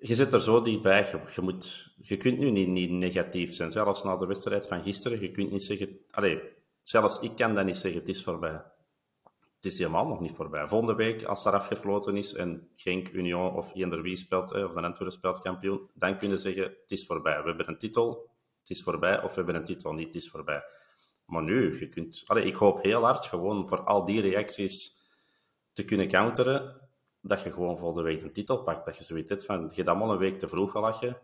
[0.00, 0.98] Je zit er zo dichtbij.
[0.98, 3.70] Je, je, moet, je kunt nu niet, niet negatief zijn.
[3.70, 5.20] Zelfs na de wedstrijd van gisteren.
[5.20, 5.98] Je kunt niet zeggen...
[6.10, 6.40] Allee,
[6.82, 8.00] zelfs ik kan dat niet zeggen.
[8.00, 8.62] Het is voorbij
[9.60, 10.66] het is helemaal nog niet voorbij.
[10.66, 14.80] Volgende week, als er afgefloten is en Genk, Union of eender wie speelt, of de
[14.80, 17.42] Antwerpen speelt kampioen, dan kunnen ze zeggen, het is voorbij.
[17.42, 20.30] We hebben een titel, het is voorbij, of we hebben een titel niet, het is
[20.30, 20.62] voorbij.
[21.26, 22.24] Maar nu, je kunt...
[22.34, 24.98] Ik hoop heel hard gewoon voor al die reacties
[25.72, 26.88] te kunnen counteren,
[27.20, 28.84] dat je gewoon volgende week een titel pakt.
[28.84, 31.18] Dat je zoiets hebt van, je hebt allemaal een week te vroeg gelachen.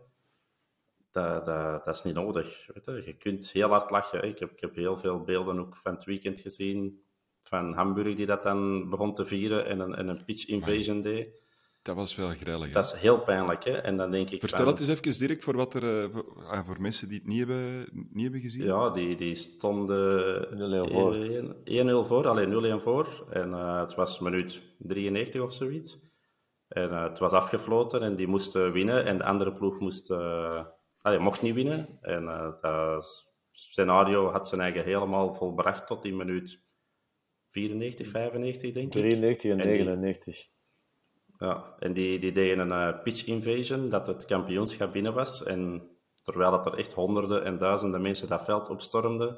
[1.11, 2.69] Dat, dat, dat is niet nodig.
[2.73, 3.01] Weet je.
[3.05, 4.23] je kunt heel hard lachen.
[4.23, 7.05] Ik heb, ik heb heel veel beelden ook van het weekend gezien
[7.47, 11.45] van Hamburg die dat dan begon te vieren en een, en een pitch invasion deed.
[11.87, 12.71] Dat was wel grillig.
[12.71, 13.71] Dat is heel pijnlijk, hè?
[13.71, 16.45] En dan denk ik Vertel van, het eens even, Dirk, voor, wat er, uh, voor,
[16.47, 18.63] ah, voor, mensen die het niet hebben, niet hebben gezien.
[18.63, 21.15] Ja, die, die stonden 0-1 voor.
[22.05, 23.27] 1-0 voor, alleen 0-1 voor.
[23.29, 25.97] En uh, het was minuut 93 of zoiets.
[26.67, 29.05] En uh, het was afgefloten en die moesten winnen.
[29.05, 30.11] En de andere ploeg moest,
[31.01, 31.97] allee, mocht niet winnen.
[32.01, 32.25] En
[32.61, 36.66] dat scenario had zijn eigen helemaal volbracht tot die minuut
[37.47, 39.01] 94, 95 denk ik.
[39.01, 40.45] 93 en, 99.
[41.37, 45.43] ja, en die, die deden een uh, pitch invasion, dat het kampioenschap binnen was.
[45.43, 45.89] En
[46.23, 49.37] terwijl dat er echt honderden en duizenden mensen dat veld opstormden,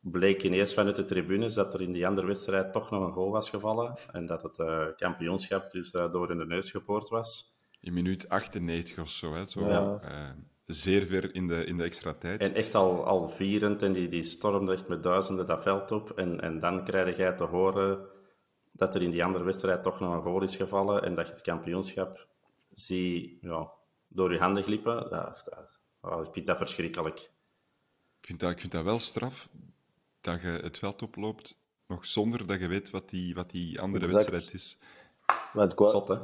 [0.00, 3.30] bleek ineens vanuit de tribunes dat er in die andere wedstrijd toch nog een goal
[3.30, 3.98] was gevallen.
[4.12, 7.54] En dat het uh, kampioenschap dus uh, door in de neus geboord was.
[7.80, 9.44] In minuut 98 of zo, hè?
[9.44, 10.00] Zo, ja
[10.72, 12.40] zeer ver in de, in de extra tijd.
[12.40, 16.10] En echt al, al vierend en die, die stormde echt met duizenden dat veld op.
[16.10, 18.08] En, en dan krijg jij te horen
[18.72, 21.32] dat er in die andere wedstrijd toch nog een goal is gevallen en dat je
[21.32, 22.26] het kampioenschap
[22.72, 23.70] zie ja,
[24.08, 25.06] door je handen glippen.
[25.10, 25.36] Ja,
[26.00, 27.18] oh, ik vind dat verschrikkelijk.
[28.20, 29.48] Ik vind dat, ik vind dat wel straf
[30.20, 34.06] dat je het veld oploopt nog zonder dat je weet wat die, wat die andere
[34.08, 34.78] wedstrijd is.
[35.52, 36.16] Maar het Zot, hè?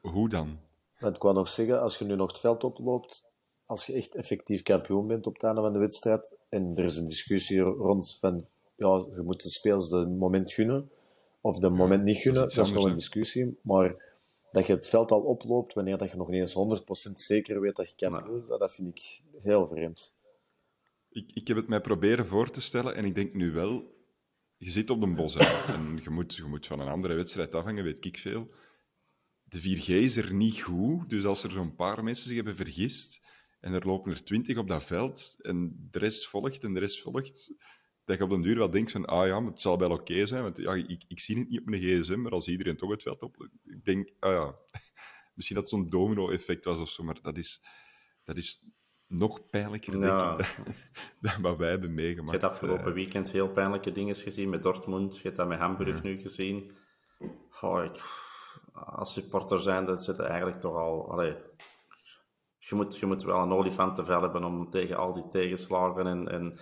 [0.00, 0.58] Hoe dan?
[0.98, 3.27] Maar ik wou nog zeggen, als je nu nog het veld oploopt,
[3.68, 6.96] als je echt effectief kampioen bent op het einde van de wedstrijd, en er is
[6.96, 8.46] een discussie rond van,
[8.76, 10.90] ja, je moet de spelers de moment gunnen,
[11.40, 14.16] of de moment niet gunnen, dat is nog een discussie, maar
[14.52, 17.76] dat je het veld al oploopt wanneer dat je nog niet eens 100% zeker weet
[17.76, 20.14] dat je kampioen is, dat vind ik heel vreemd.
[21.10, 23.94] Ik, ik heb het mij proberen voor te stellen en ik denk nu wel,
[24.56, 25.36] je zit op een bos
[25.74, 28.50] en je moet, je moet van een andere wedstrijd afhangen, weet ik veel.
[29.42, 33.26] De 4G is er niet goed, dus als er zo'n paar mensen zich hebben vergist
[33.60, 37.02] en er lopen er twintig op dat veld en de rest volgt en de rest
[37.02, 37.52] volgt,
[38.04, 40.42] dat je op den duur wel denkt van, ah ja, het zal wel oké zijn,
[40.42, 43.02] want ja, ik, ik zie het niet op mijn gsm, maar als iedereen toch het
[43.02, 43.48] veld op...
[43.64, 44.54] Ik denk, ah ja,
[45.34, 47.62] misschien dat zo'n domino-effect was of zo, maar dat is,
[48.24, 48.62] dat is
[49.06, 50.56] nog pijnlijker, denk ik,
[51.20, 52.32] dan, wat wij hebben meegemaakt.
[52.32, 55.58] Je hebt afgelopen uh, weekend heel pijnlijke dingen gezien met Dortmund, je hebt dat met
[55.58, 56.02] Hamburg ja.
[56.02, 56.76] nu gezien.
[57.60, 58.00] Oh, ik,
[58.72, 61.10] als supporter zijn, dat zit eigenlijk toch al...
[61.10, 61.36] Allee,
[62.68, 66.28] je, moet, je moet wel een olifantenvel hebben om tegen al die tegenslagen en...
[66.28, 66.58] en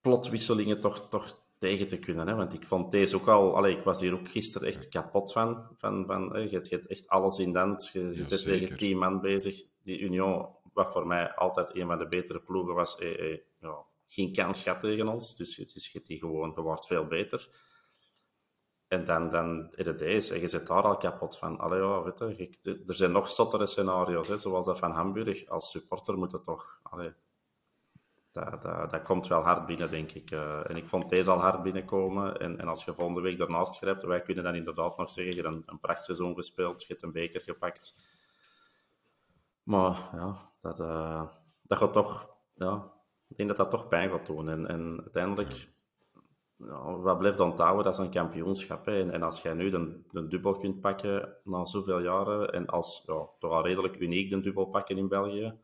[0.00, 2.28] plotwisselingen toch, toch tegen te kunnen.
[2.28, 2.34] Hè?
[2.34, 3.56] Want ik vond deze ook al...
[3.56, 5.68] Allee, ik was hier ook gisteren echt kapot van.
[5.78, 6.38] van, van hè?
[6.38, 7.92] Je, hebt echt alles in dans.
[7.92, 9.64] Je, je zit tegen tien man bezig.
[9.82, 13.84] Die Union, wat voor mij altijd een van de betere ploegen was, eh, eh, ja,
[14.06, 15.36] geen kans gehad tegen ons.
[15.36, 17.48] Dus het is die gewoon, je wordt veel beter.
[18.88, 20.30] En dan, dan is.
[20.30, 21.58] En je zit daar al kapot van.
[21.58, 22.18] Allee, ja, weet
[22.60, 25.48] je, er zijn nog zottere scenario's, hè, zoals dat van Hamburg.
[25.48, 26.80] Als supporter moet het toch...
[26.82, 27.12] Allee,
[28.30, 30.30] dat, dat, dat, komt wel hard binnen, denk ik.
[30.30, 32.36] Uh, en ik vond deze al hard binnenkomen.
[32.36, 35.42] En, en als je volgende week daarnaast grijpt, wij kunnen dan inderdaad nog zeggen, je
[35.42, 37.98] hebt een, prachtseizoen gespeeld, je hebt een beker gepakt.
[39.62, 41.26] Maar ja, dat, uh,
[41.62, 42.34] dat gaat toch...
[42.54, 42.92] Ja,
[43.28, 44.48] ik denk dat dat toch pijn gaat doen.
[44.48, 45.74] En, en uiteindelijk...
[46.58, 48.86] Ja, wat blijft onthouden, dat is een kampioenschap.
[48.86, 49.00] Hè.
[49.00, 53.02] En, en, als jij nu de, de dubbel kunt pakken na zoveel jaren, en als
[53.06, 55.54] ja, toch al redelijk uniek de dubbel pakken in België,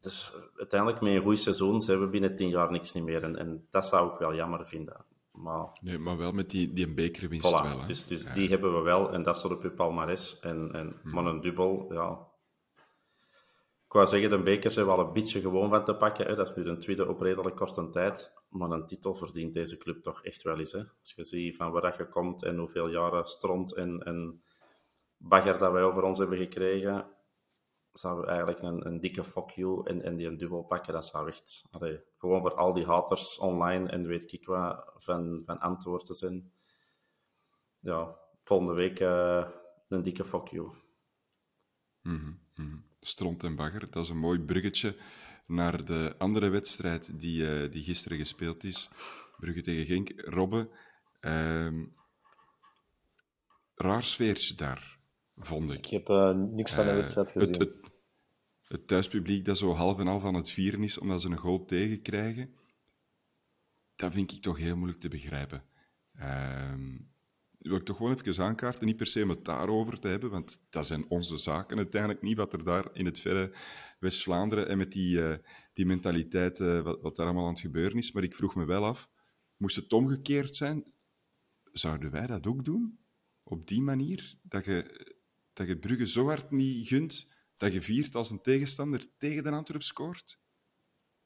[0.00, 3.22] dus uiteindelijk met een goed seizoen zijn we binnen tien jaar niks niet meer.
[3.22, 5.04] En, en dat zou ik wel jammer vinden.
[5.32, 7.86] Maar, nee, maar wel met die, die bekerwinst voilà, wel.
[7.86, 9.12] Dus, dus die hebben we wel.
[9.12, 10.40] En dat op je palmarès.
[10.40, 11.12] En, en, hmm.
[11.12, 12.34] Maar een dubbel, ja...
[13.96, 16.26] Wou zeggen, de beker zijn we al een beetje gewoon van te pakken.
[16.26, 16.34] Hè.
[16.34, 18.34] Dat is nu de tweede op redelijk korte tijd.
[18.48, 20.72] Maar een titel verdient deze club toch echt wel eens.
[20.72, 20.78] Hè.
[21.00, 24.42] Als je ziet van waar je komt en hoeveel jaren stront en, en
[25.16, 27.06] bagger dat wij over ons hebben gekregen
[27.92, 30.92] zou eigenlijk een, een dikke fuck you en, die een dubbel pakken.
[30.92, 31.68] Dat zou echt
[32.18, 36.52] gewoon voor al die haters online en weet ik wat van, van antwoorden zijn.
[37.78, 39.48] Ja, volgende week uh,
[39.88, 40.70] een dikke fuck you.
[42.02, 42.85] Mm -hmm.
[43.00, 44.96] Stront en bagger, dat is een mooi bruggetje
[45.46, 48.88] naar de andere wedstrijd die, uh, die gisteren gespeeld is.
[49.38, 50.12] Brugge tegen Genk.
[50.16, 50.68] Robbe,
[51.20, 51.82] uh,
[53.74, 54.98] raar sfeertje daar,
[55.36, 55.78] vond ik.
[55.78, 57.52] Ik heb uh, niks van de wedstrijd gezien.
[57.52, 57.90] Het, het,
[58.66, 61.64] het thuispubliek dat zo half en half aan het vieren is omdat ze een goal
[61.64, 62.54] tegenkrijgen,
[63.96, 65.64] dat vind ik toch heel moeilijk te begrijpen.
[66.16, 66.72] Uh,
[67.66, 70.66] wil ik toch gewoon even aankaarten, niet per se om het daarover te hebben, want
[70.70, 73.56] dat zijn onze zaken uiteindelijk niet, wat er daar in het verre
[73.98, 75.34] West-Vlaanderen en met die, uh,
[75.72, 78.12] die mentaliteit, wat, wat daar allemaal aan het gebeuren is.
[78.12, 79.08] Maar ik vroeg me wel af,
[79.56, 80.84] moest het omgekeerd zijn,
[81.72, 82.98] zouden wij dat ook doen?
[83.42, 84.38] Op die manier?
[84.42, 85.06] Dat je,
[85.52, 89.50] dat je Brugge zo hard niet gunt dat je viert als een tegenstander tegen de
[89.50, 90.38] Antwerp scoort,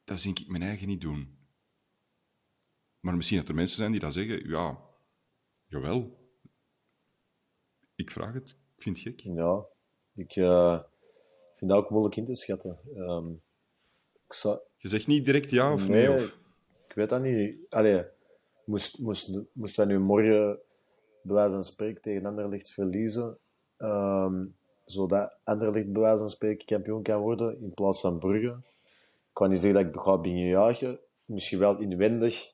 [0.04, 1.38] dat zie ik mijn eigen niet doen.
[3.00, 4.80] Maar misschien dat er mensen zijn die dat zeggen, ja,
[5.66, 6.19] jawel.
[8.00, 9.20] Ik vraag het, ik vind het gek.
[9.20, 9.64] Ja,
[10.14, 10.80] ik uh,
[11.54, 12.78] vind dat ook moeilijk in te schatten.
[12.96, 13.42] Um,
[14.28, 14.58] zou...
[14.76, 16.08] Je zegt niet direct ja of nee?
[16.08, 16.38] nee of...
[16.88, 17.56] Ik weet dat niet.
[17.68, 18.04] Allee,
[18.64, 20.60] moest, moest, moest wij nu morgen,
[21.22, 23.38] bij wijze van spreken, tegen Anderlecht verliezen...
[23.78, 28.62] Um, zodat Anderlecht bij wijze van spreken kampioen kan worden in plaats van Brugge.
[28.78, 31.00] Ik kan niet zeggen dat ik ga beginnen jagen.
[31.24, 32.52] Misschien wel inwendig.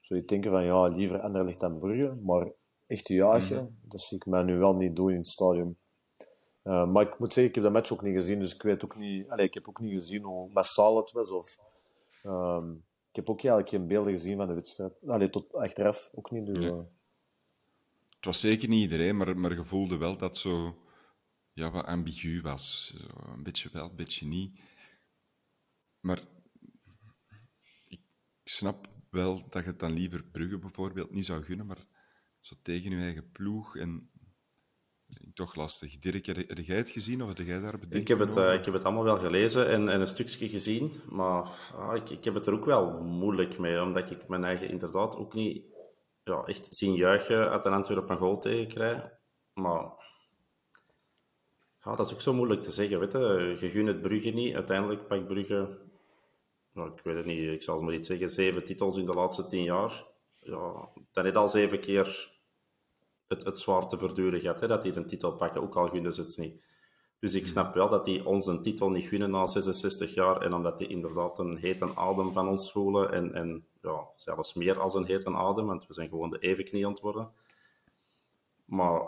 [0.00, 2.14] Zou je denken van ja, liever Anderlecht dan Brugge.
[2.22, 2.52] Maar
[2.88, 5.76] echt jagen, mm dat zie ik mij nu wel niet doen in het stadion.
[6.64, 8.84] Uh, maar ik moet zeggen, ik heb de match ook niet gezien, dus ik weet
[8.84, 9.28] ook niet...
[9.28, 11.30] Allez, ik heb ook niet gezien hoe massaal het was.
[11.30, 11.58] Of,
[12.24, 14.92] um, ik heb ook eigenlijk geen beelden gezien van de wedstrijd.
[15.06, 16.46] Allee, tot achteraf ook niet.
[16.46, 16.78] Dus, uh...
[18.16, 20.76] Het was zeker niet iedereen, maar, maar je voelde wel dat zo
[21.52, 22.94] ja, wat ambigu was.
[23.34, 24.60] een beetje wel, een beetje niet.
[26.00, 26.22] Maar
[27.86, 28.00] ik
[28.44, 31.86] snap wel dat je het dan liever Brugge bijvoorbeeld niet zou gunnen, maar
[32.48, 34.10] zo tegen je eigen ploeg en
[35.34, 35.98] toch lastig.
[35.98, 37.94] Dirk, heb jij het gezien of heb jij daar bedenkt?
[37.94, 40.92] Ik heb het, uh, ik heb het allemaal wel gelezen en, en een stukje gezien,
[41.08, 44.68] maar ah, ik, ik heb het er ook wel moeilijk mee, omdat ik mijn eigen
[44.68, 45.64] inderdaad ook niet
[46.24, 49.02] ja, echt zien juichen uit een Antwerp een goal tegenkrijg.
[49.54, 49.92] Maar
[51.84, 53.00] ja, dat is ook zo moeilijk te zeggen.
[53.00, 53.56] Weet je.
[53.60, 54.54] je gunt het Brugge niet.
[54.54, 55.78] Uiteindelijk pakt Brugge,
[56.72, 59.46] nou, ik weet het niet, ik zal maar iets zeggen, zeven titels in de laatste
[59.46, 60.06] tien jaar.
[60.40, 62.36] Ja, dan heb je al zeven keer
[63.28, 66.12] het, het zwaar te verduren gaat, hè, dat die een titel pakken, ook al gunnen
[66.12, 66.62] ze het niet.
[67.18, 70.52] Dus ik snap wel dat die ons een titel niet gunnen na 66 jaar en
[70.52, 74.94] omdat die inderdaad een hete adem van ons voelen en, en ja, zelfs meer als
[74.94, 77.30] een hete adem, want we zijn gewoon de evenknie aan het worden.
[78.64, 79.00] Maar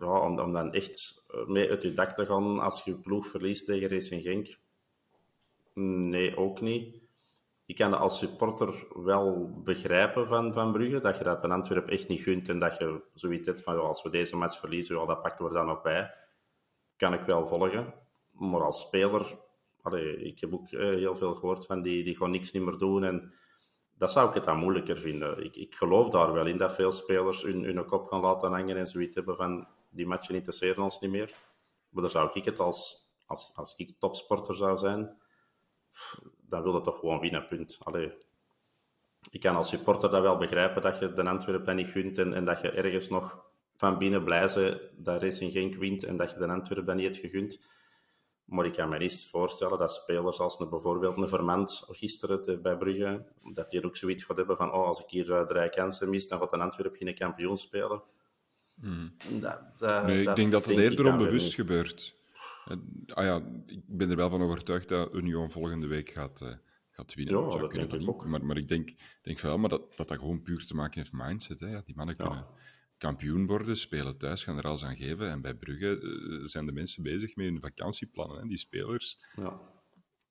[0.00, 3.64] ja, om, om dan echt mee uit je dak te gaan als je ploeg verliest
[3.64, 4.58] tegen Racing Genk,
[5.74, 7.05] nee, ook niet.
[7.66, 11.92] Ik kan dat als supporter wel begrijpen van, van Brugge, dat je dat in Antwerpen
[11.92, 15.22] echt niet gunt en dat je zoiets hebt van als we deze match verliezen, dat
[15.22, 16.14] pakken we dan nog bij.
[16.96, 17.94] Kan ik wel volgen.
[18.30, 19.38] Maar als speler,
[20.18, 23.04] ik heb ook eh, heel veel gehoord van die, die gewoon niks niet meer doen
[23.04, 23.32] en
[23.96, 25.44] dat zou ik het dan moeilijker vinden.
[25.44, 28.76] Ik, ik geloof daar wel in dat veel spelers hun, hun kop gaan laten hangen
[28.76, 31.34] en zoiets hebben van die matchen interesseren ons niet meer.
[31.88, 35.16] Maar daar zou ik het als, als, als ik topsporter zou zijn,
[36.48, 37.78] dan wil je toch gewoon winnen, punt.
[37.82, 38.12] Allee,
[39.30, 42.44] ik kan als supporter dat wel begrijpen dat je de Antwerpen niet gunt en, en
[42.44, 43.44] dat je ergens nog
[43.76, 47.16] van binnen blij bent dat Racing Genk wint en dat je de Antwerpen niet hebt
[47.16, 47.60] gegund.
[48.44, 52.76] Maar ik kan me niet voorstellen dat spelers als een, bijvoorbeeld een Vermand gisteren bij
[52.76, 56.10] Brugge, dat die ook zoiets gaat hebben van oh, als ik hier uh, drie kansen
[56.10, 58.02] mis, dan gaat een Antwerp geen kampioen spelen.
[58.80, 59.16] Hmm.
[59.80, 62.14] nee, ik denk dat het eerder onbewust gebeurt.
[63.06, 66.54] Ah ja, ik ben er wel van overtuigd dat Union volgende week gaat, uh,
[66.90, 67.42] gaat winnen.
[67.42, 68.26] Ja, dat denk ik ook.
[68.26, 68.92] Maar, maar ik denk,
[69.22, 71.60] denk wel maar dat, dat dat gewoon puur te maken heeft met mindset.
[71.60, 71.66] Hè.
[71.66, 72.46] Ja, die mannen kunnen
[72.98, 75.30] kampioen worden, spelen thuis, gaan er alles aan geven.
[75.30, 79.20] En bij Brugge uh, zijn de mensen bezig met hun vakantieplannen, hè, die spelers.
[79.34, 79.60] Ja.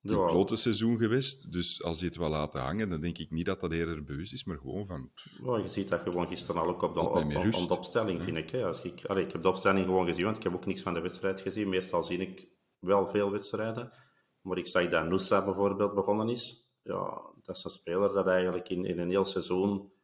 [0.08, 3.18] Het is een klote seizoen geweest, dus als die het wel laten hangen, dan denk
[3.18, 5.10] ik niet dat dat eerder bewust is, maar gewoon van...
[5.44, 8.36] Ja, je ziet dat gewoon gisteren al ook op de, op, op, de opstelling, vind
[8.36, 8.50] ik.
[8.50, 8.64] Hè.
[8.64, 10.94] Als ik, allee, ik heb de opstelling gewoon gezien, want ik heb ook niks van
[10.94, 11.68] de wedstrijd gezien.
[11.68, 12.48] Meestal zie ik
[12.78, 13.92] wel veel wedstrijden.
[14.40, 16.74] Maar ik zag dat Nusa bijvoorbeeld begonnen is.
[16.82, 19.94] Ja, dat is een speler dat eigenlijk in, in een heel seizoen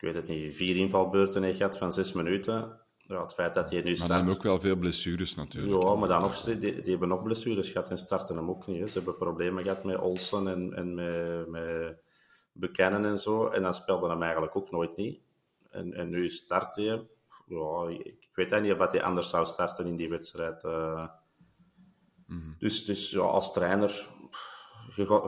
[0.00, 2.80] ik weet het niet, vier invalbeurten heeft gehad van zes minuten.
[3.10, 4.08] Ja, het feit dat hij nu start...
[4.10, 5.82] Maar dan ook wel veel blessures natuurlijk.
[5.82, 8.80] Ja, maar dan nog, die, die hebben nog blessures gehad en starten hem ook niet.
[8.80, 8.86] Hè.
[8.86, 11.96] Ze hebben problemen gehad met Olsen en, en met, met
[12.52, 13.48] Bekennen en zo.
[13.48, 15.20] En dan speelde hem eigenlijk ook nooit niet.
[15.70, 17.06] En, en nu start hij.
[17.46, 20.64] Ja, ik weet niet of hij anders zou starten in die wedstrijd.
[20.64, 21.08] Uh,
[22.58, 24.08] Dus, dus ja, als trainer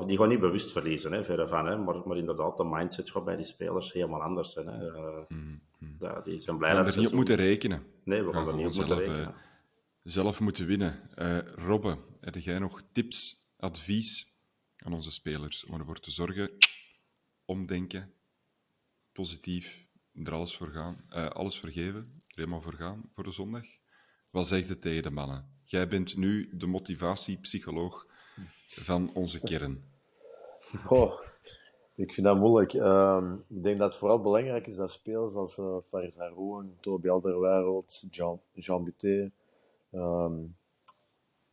[0.07, 1.67] die gaan niet bewust verliezen, hè, verre van.
[1.67, 4.67] Hè, maar, maar inderdaad, de mindset gaat bij die spelers helemaal anders zijn.
[4.67, 4.87] Hè.
[4.87, 6.23] Uh, mm -hmm.
[6.23, 6.99] die zijn blij we dat ze...
[6.99, 7.87] niet op moeten rekenen.
[8.05, 9.21] Nee, we gaan, er niet op moeten rekenen.
[9.21, 9.29] Uh,
[10.03, 11.01] zelf moeten winnen.
[11.19, 14.35] Uh, Robbe, heb jij nog tips, advies
[14.77, 16.51] aan onze spelers om ervoor te zorgen,
[17.45, 18.13] omdenken,
[19.13, 19.87] positief,
[20.25, 23.65] er alles voor gaan, alles vergeven, er helemaal voor gaan voor de zondag?
[24.31, 25.61] Wat zeg je tegen de mannen?
[25.65, 28.07] Jij bent nu de motivatiepsycholoog
[28.67, 29.85] van onze kern?
[30.89, 31.21] Oh,
[31.95, 32.73] ik vind dat moeilijk.
[32.73, 37.09] Uh, ik denk dat het vooral belangrijk is dat spelers als uh, Faris Haroun, Toby
[37.09, 39.31] Alderweireld, Jean, Jean Buté,
[39.93, 40.57] um,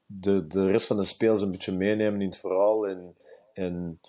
[0.06, 3.16] de, de rest van de spelers een beetje meenemen in het verhaal en,
[3.54, 4.00] en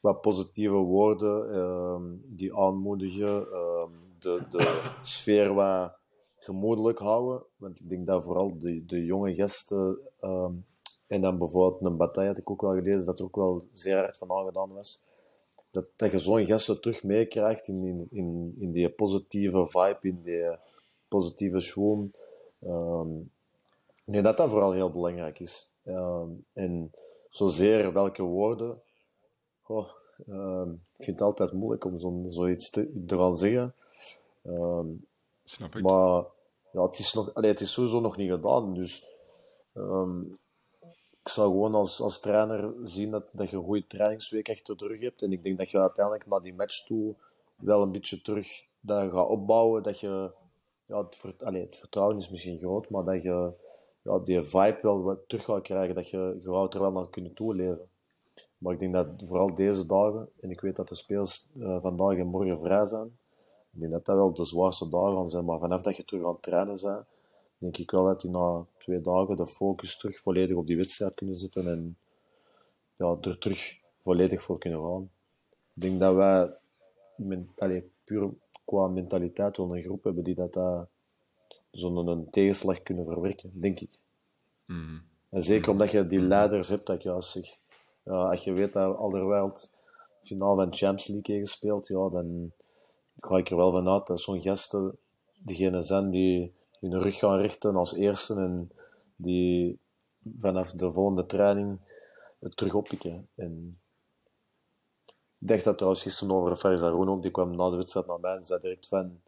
[0.00, 3.46] wat positieve woorden um, die aanmoedigen,
[4.18, 5.92] de, de sfeer wat
[6.36, 7.42] gemoedelijk houden.
[7.56, 9.98] Want ik denk dat vooral de, de jonge gasten
[11.06, 13.96] en dan bijvoorbeeld een bataille had ik ook wel gelezen dat er ook wel zeer
[13.96, 15.02] hard van aangedaan was.
[15.70, 20.22] Dat, dat je zo'n gasten terug meekrijgt in, in, in, in die positieve vibe, in
[20.22, 20.56] die
[21.08, 22.14] positieve schoen.
[22.60, 23.30] Um,
[24.04, 25.70] nee, dat dat vooral heel belangrijk is.
[25.84, 26.92] Um, en
[27.28, 28.80] zozeer welke woorden.
[29.66, 29.88] Oh,
[30.28, 33.74] um, ik vind het altijd moeilijk om zo, zoiets te, te zeggen.
[35.44, 35.82] Snap ik.
[35.82, 36.24] Maar
[36.70, 38.74] ja, het, is nog, allee, het is sowieso nog niet gedaan.
[38.74, 39.06] Dus
[41.26, 44.86] ik zou gewoon als, als trainer zien dat, dat je een goede trainingsweek achter de
[44.86, 45.22] rug hebt.
[45.22, 47.14] En ik denk dat je uiteindelijk naar die match toe
[47.56, 49.82] wel een beetje terug dat gaat opbouwen.
[49.82, 50.30] Dat je,
[50.86, 53.52] ja, het, het vertrouwen is misschien groot, maar dat je
[54.02, 55.94] ja, die vibe wel wat terug gaat krijgen.
[55.94, 57.88] Dat je, gaat er wel naar kunnen toeleven.
[58.58, 62.16] Maar ik denk dat vooral deze dagen, en ik weet dat de spelers uh, vandaag
[62.16, 63.18] en morgen vrij zijn,
[63.72, 65.44] ik denk dat dat wel de zwaarste dagen zijn.
[65.44, 67.04] Maar vanaf dat je terug aan het trainen bent,
[67.58, 71.14] denk ik wel dat die na twee dagen de focus terug volledig op die wedstrijd
[71.14, 71.98] kunnen zetten en
[72.96, 75.10] ja, er terug volledig voor kunnen gaan.
[75.74, 76.56] Ik denk dat wij
[77.16, 78.30] men, allez, puur
[78.64, 80.88] qua mentaliteit wel een groep hebben die dat, dat
[81.70, 83.98] zonder een tegenslag kunnen verwerken, denk ik.
[84.64, 85.02] Mm.
[85.28, 87.58] En zeker omdat je die leiders hebt, dat ik juist zeg.
[88.02, 89.74] Ja, als je weet dat Alderweireld
[90.22, 92.52] finaal van Champions League heeft gespeeld, ja, dan
[93.20, 94.98] ga ik er wel van uit dat zo'n gasten
[95.38, 96.52] degene zijn die
[96.90, 98.72] hun rug gaan richten als eerste en
[99.16, 99.78] die
[100.38, 101.80] vanaf de volgende training
[102.40, 103.28] het terug oppikken.
[103.34, 103.80] En
[105.38, 108.36] ik dacht dat trouwens gisteren over Faris ook, die kwam na de wedstrijd naar mij
[108.36, 109.20] en zei direct van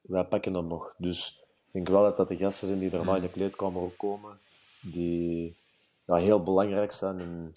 [0.00, 0.94] wij pakken hem nog.
[0.98, 3.96] Dus ik denk wel dat dat de gasten zijn die daarna in de kleedkamer ook
[3.96, 4.40] komen,
[4.80, 5.56] die
[6.04, 7.52] ja, heel belangrijk zijn en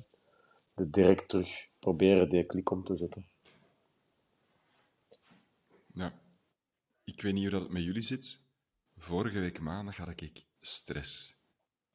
[0.73, 3.27] de direct terug proberen die klik om te zetten.
[5.93, 6.13] Ja.
[7.03, 8.39] Ik weet niet hoe dat het met jullie zit.
[8.97, 11.35] Vorige week maandag had ik stress,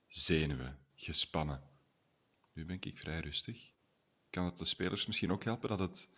[0.06, 1.62] zenuwen, gespannen.
[2.52, 3.72] Nu ben ik vrij rustig.
[4.30, 6.08] Kan het de spelers misschien ook helpen dat het...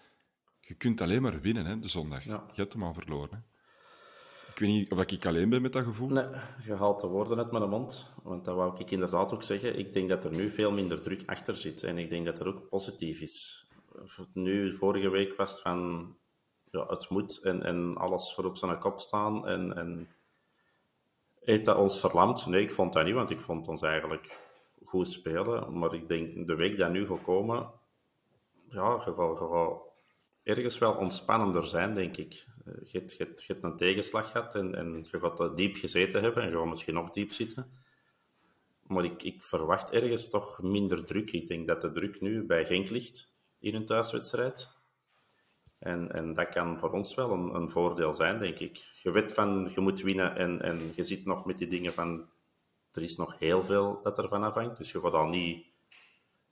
[0.61, 2.25] Je kunt alleen maar winnen, hè, de zondag.
[2.25, 2.45] Ja.
[2.53, 3.31] Je hebt hem al verloren.
[3.31, 3.51] Hè.
[4.53, 6.09] Ik weet niet of ik alleen ben met dat gevoel.
[6.09, 6.27] Nee,
[6.65, 8.13] je haalt de woorden uit mijn mond.
[8.23, 9.79] Want dat wou ik inderdaad ook zeggen.
[9.79, 11.83] Ik denk dat er nu veel minder druk achter zit.
[11.83, 13.67] En ik denk dat dat ook positief is.
[14.33, 16.17] Nu, vorige week was het van...
[16.71, 19.47] Ja, het moet en, en alles voor op zijn kop staan.
[19.47, 20.09] En, en
[21.45, 22.47] heeft dat ons verlamd?
[22.47, 24.39] Nee, ik vond dat niet, want ik vond ons eigenlijk
[24.85, 25.79] goed spelen.
[25.79, 27.71] Maar ik denk, de week dat nu gaat komen...
[28.69, 29.83] Ja, je gaat,
[30.43, 32.47] ergens wel ontspannender zijn, denk ik.
[32.65, 32.99] Eh, Je
[33.47, 37.11] hebt, een tegenslag gehad en, en je gaat diep gezeten hebben en je misschien nog
[37.11, 37.71] diep zitten.
[38.87, 41.33] Maar ik, ik verwacht ergens toch minder druk.
[41.33, 44.82] Ik denk dat de druk nu bij Genk ligt in een thuiswedstrijd.
[45.83, 48.77] En, en dat kan voor ons wel een, een voordeel zijn, denk ik.
[49.03, 52.29] Je weet van, je moet winnen en, en je zit nog met die dingen van...
[52.93, 55.67] Er is nog heel veel dat ervan afhangt, dus je gaat al niet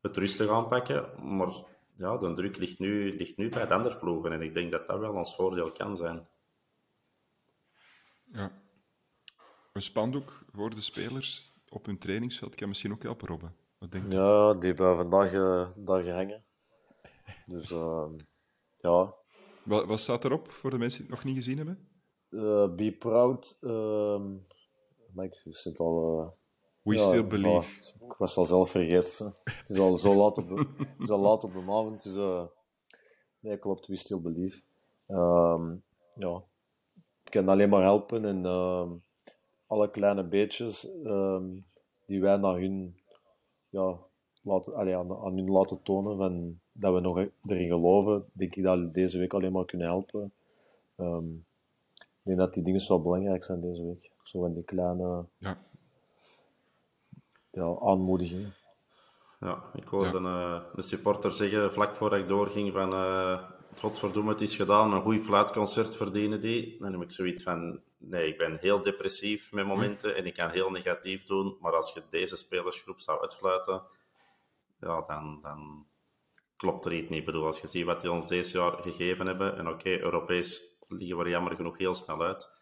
[0.01, 1.37] het rustig aanpakken.
[1.37, 1.53] Maar
[1.95, 4.87] ja, de druk ligt nu, ligt nu bij de andere ploegen en ik denk dat
[4.87, 6.28] dat wel ons voordeel kan zijn.
[8.33, 8.53] Ja.
[9.72, 13.57] Een spandoek voor de spelers op hun trainingsveld kan misschien ook helpen, Robben.
[13.78, 14.14] Wat denk je?
[14.14, 16.45] Ja, die hebben vandaag eh, daar gehangen.
[17.47, 18.12] Dus ehm,
[18.81, 19.14] ja,
[19.71, 21.89] Wat, wat staat erop voor de mensen die het nog niet gezien hebben?
[22.31, 23.59] eh, be proud.
[23.61, 24.37] ehm
[25.14, 26.21] maar ik zit al.
[26.21, 26.29] eh,
[26.83, 27.66] We ja, still believe.
[28.09, 29.09] ik was al zelf vergeten.
[29.12, 29.25] ze.
[29.45, 32.03] Het is al zo laat op de, het is al laat op de avond.
[32.03, 32.45] Dus, eh,
[33.41, 33.87] nee, klopt.
[33.87, 34.62] We still believe.
[35.07, 35.75] Ehm,
[36.14, 36.43] ja,
[37.21, 38.25] het kan alleen maar helpen.
[38.25, 38.91] En ehm,
[39.66, 40.89] alle kleine beetjes
[42.07, 43.01] die wij naar hun,
[43.68, 43.99] ja,
[44.43, 48.64] laten, allee, aan, aan hun laten tonen van, dat we nog erin geloven, denk ik
[48.64, 50.33] dat die deze week alleen maar kunnen helpen.
[50.97, 51.35] Ehm,
[51.95, 54.11] ik denk dat die dingen zo belangrijk zijn deze week.
[54.22, 55.59] Zo van die kleine Ja.
[57.51, 58.55] ja, aanmoedigingen.
[59.41, 63.43] Ja, ik hoorde een, eh, een supporter zeggen vlak voordat ik doorging van eh
[63.78, 66.76] godverdomme, het is gedaan, een goed fluitconcert verdienen die.
[66.78, 70.51] Dan heb ik zoiets van, nee, ik ben heel depressief met momenten en ik kan
[70.51, 73.83] heel negatief doen, maar als je deze spelersgroep zou uitfluiten,
[74.81, 75.87] ja, dan, dan
[76.61, 77.18] klopt er iets niet.
[77.18, 80.78] Ik bedoel, als je ziet wat die ons deze jaar gegeven hebben, en oké, Europees
[80.88, 82.52] liggen we er jammer genoeg heel snel uit,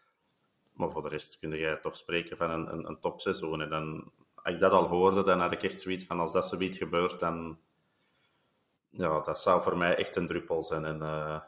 [0.73, 3.61] maar voor de rest kun jij toch spreken van een, een, een topseizoen.
[3.61, 6.47] En dan, als ik dat al hoorde, dan had ik echt zoiets van, als dat
[6.47, 7.59] zoiets gebeurt, dan...
[8.89, 10.85] Ja, dat zou voor mij echt een druppel zijn.
[10.85, 11.39] En eh,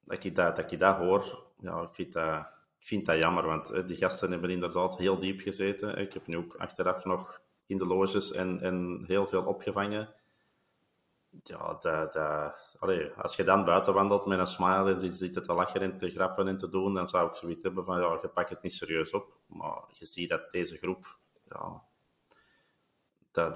[0.00, 2.38] dat, ik dat, dat ik dat hoor, ja, ik vind dat,
[2.78, 3.46] ik vind dat jammer.
[3.46, 5.96] Want eh, die gasten hebben inderdaad heel diep gezeten.
[5.96, 10.14] Ik heb nu ook achteraf nog in de loges en, en heel veel opgevangen.
[11.42, 15.80] Ja, dat, dat, als je dan buiten wandelt met een smile en zit te lachen
[15.80, 18.50] en te grappen en te doen, dan zou ik zoiets hebben van, ja, je pakt
[18.50, 19.38] het niet serieus op.
[19.46, 21.18] Maar je ziet dat deze groep,
[21.48, 21.82] ja,
[23.30, 23.54] dat,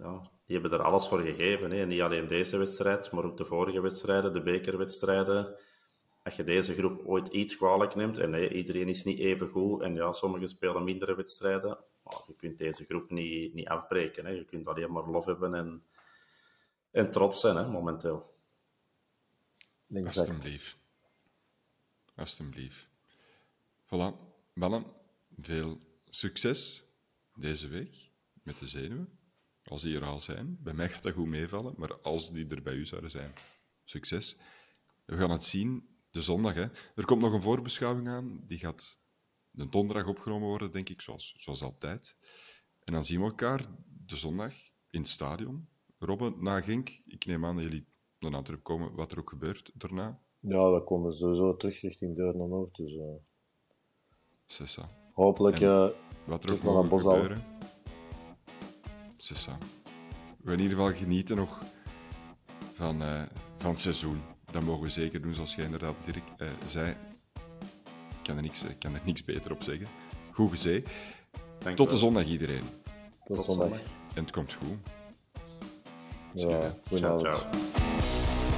[0.00, 1.70] ja, die hebben er alles voor gegeven.
[1.70, 1.86] Hè.
[1.86, 5.56] Niet alleen deze wedstrijd, maar ook de vorige wedstrijden, de bekerwedstrijden.
[6.22, 9.94] Als je deze groep ooit iets kwalijk neemt, en iedereen is niet even goed, en
[9.94, 14.26] ja, sommigen spelen mindere wedstrijden, maar je kunt deze groep niet, niet afbreken.
[14.26, 14.30] Hè.
[14.30, 15.82] Je kunt alleen maar lof hebben en,
[16.94, 18.34] en trots zijn, hè, momenteel.
[19.88, 20.30] Exact.
[20.30, 20.76] Alsjeblieft.
[22.14, 22.88] Alsjeblieft.
[23.86, 24.32] Voilà.
[24.52, 24.84] Mannen,
[25.40, 26.84] veel succes
[27.34, 28.10] deze week
[28.42, 29.18] met de zenuwen.
[29.64, 30.58] Als die er al zijn.
[30.60, 33.32] Bij mij gaat dat goed meevallen, maar als die er bij u zouden zijn,
[33.84, 34.36] succes.
[35.04, 36.54] We gaan het zien de zondag.
[36.54, 36.66] Hè.
[36.94, 38.44] Er komt nog een voorbeschouwing aan.
[38.46, 38.98] Die gaat
[39.50, 42.16] de donderdag opgenomen worden, denk ik, zoals, zoals altijd.
[42.84, 44.54] En dan zien we elkaar de zondag
[44.90, 45.68] in het stadion.
[46.04, 47.00] Robben, na Genk.
[47.06, 47.86] Ik neem aan dat jullie
[48.18, 50.18] naar Antwerpen komen, wat er ook gebeurt daarna.
[50.40, 52.74] Ja, we komen sowieso terug richting Deurne-Noord.
[52.76, 53.04] Dus eh,
[54.46, 54.88] C'est ça.
[55.12, 55.88] hopelijk En- eh,
[56.24, 57.12] Wat er Terug ook naar Bosal.
[57.12, 57.44] gebeuren.
[59.16, 59.52] C'est ça.
[60.38, 61.62] We gaan in ieder geval genieten nog
[62.74, 63.22] van, eh,
[63.58, 64.20] van het seizoen.
[64.52, 66.90] Dat mogen we zeker doen, zoals jij inderdaad, Dirk, eh, zei.
[66.90, 69.86] Ik kan, er niks, ik kan er niks beter op zeggen.
[70.32, 70.88] Goed gezegd.
[71.74, 72.62] Tot de zondag, iedereen.
[73.24, 73.74] tot, Tot zondag.
[73.74, 73.92] zondag.
[74.14, 74.76] En het komt goed.
[76.34, 77.22] Ja, Ciao, goedenavond.
[77.22, 78.54] ciao.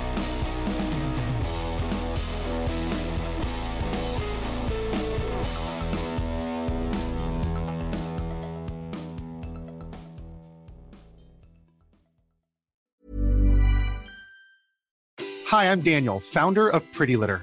[15.47, 17.43] Hi, I'm Daniel, founder of Pretty Litter.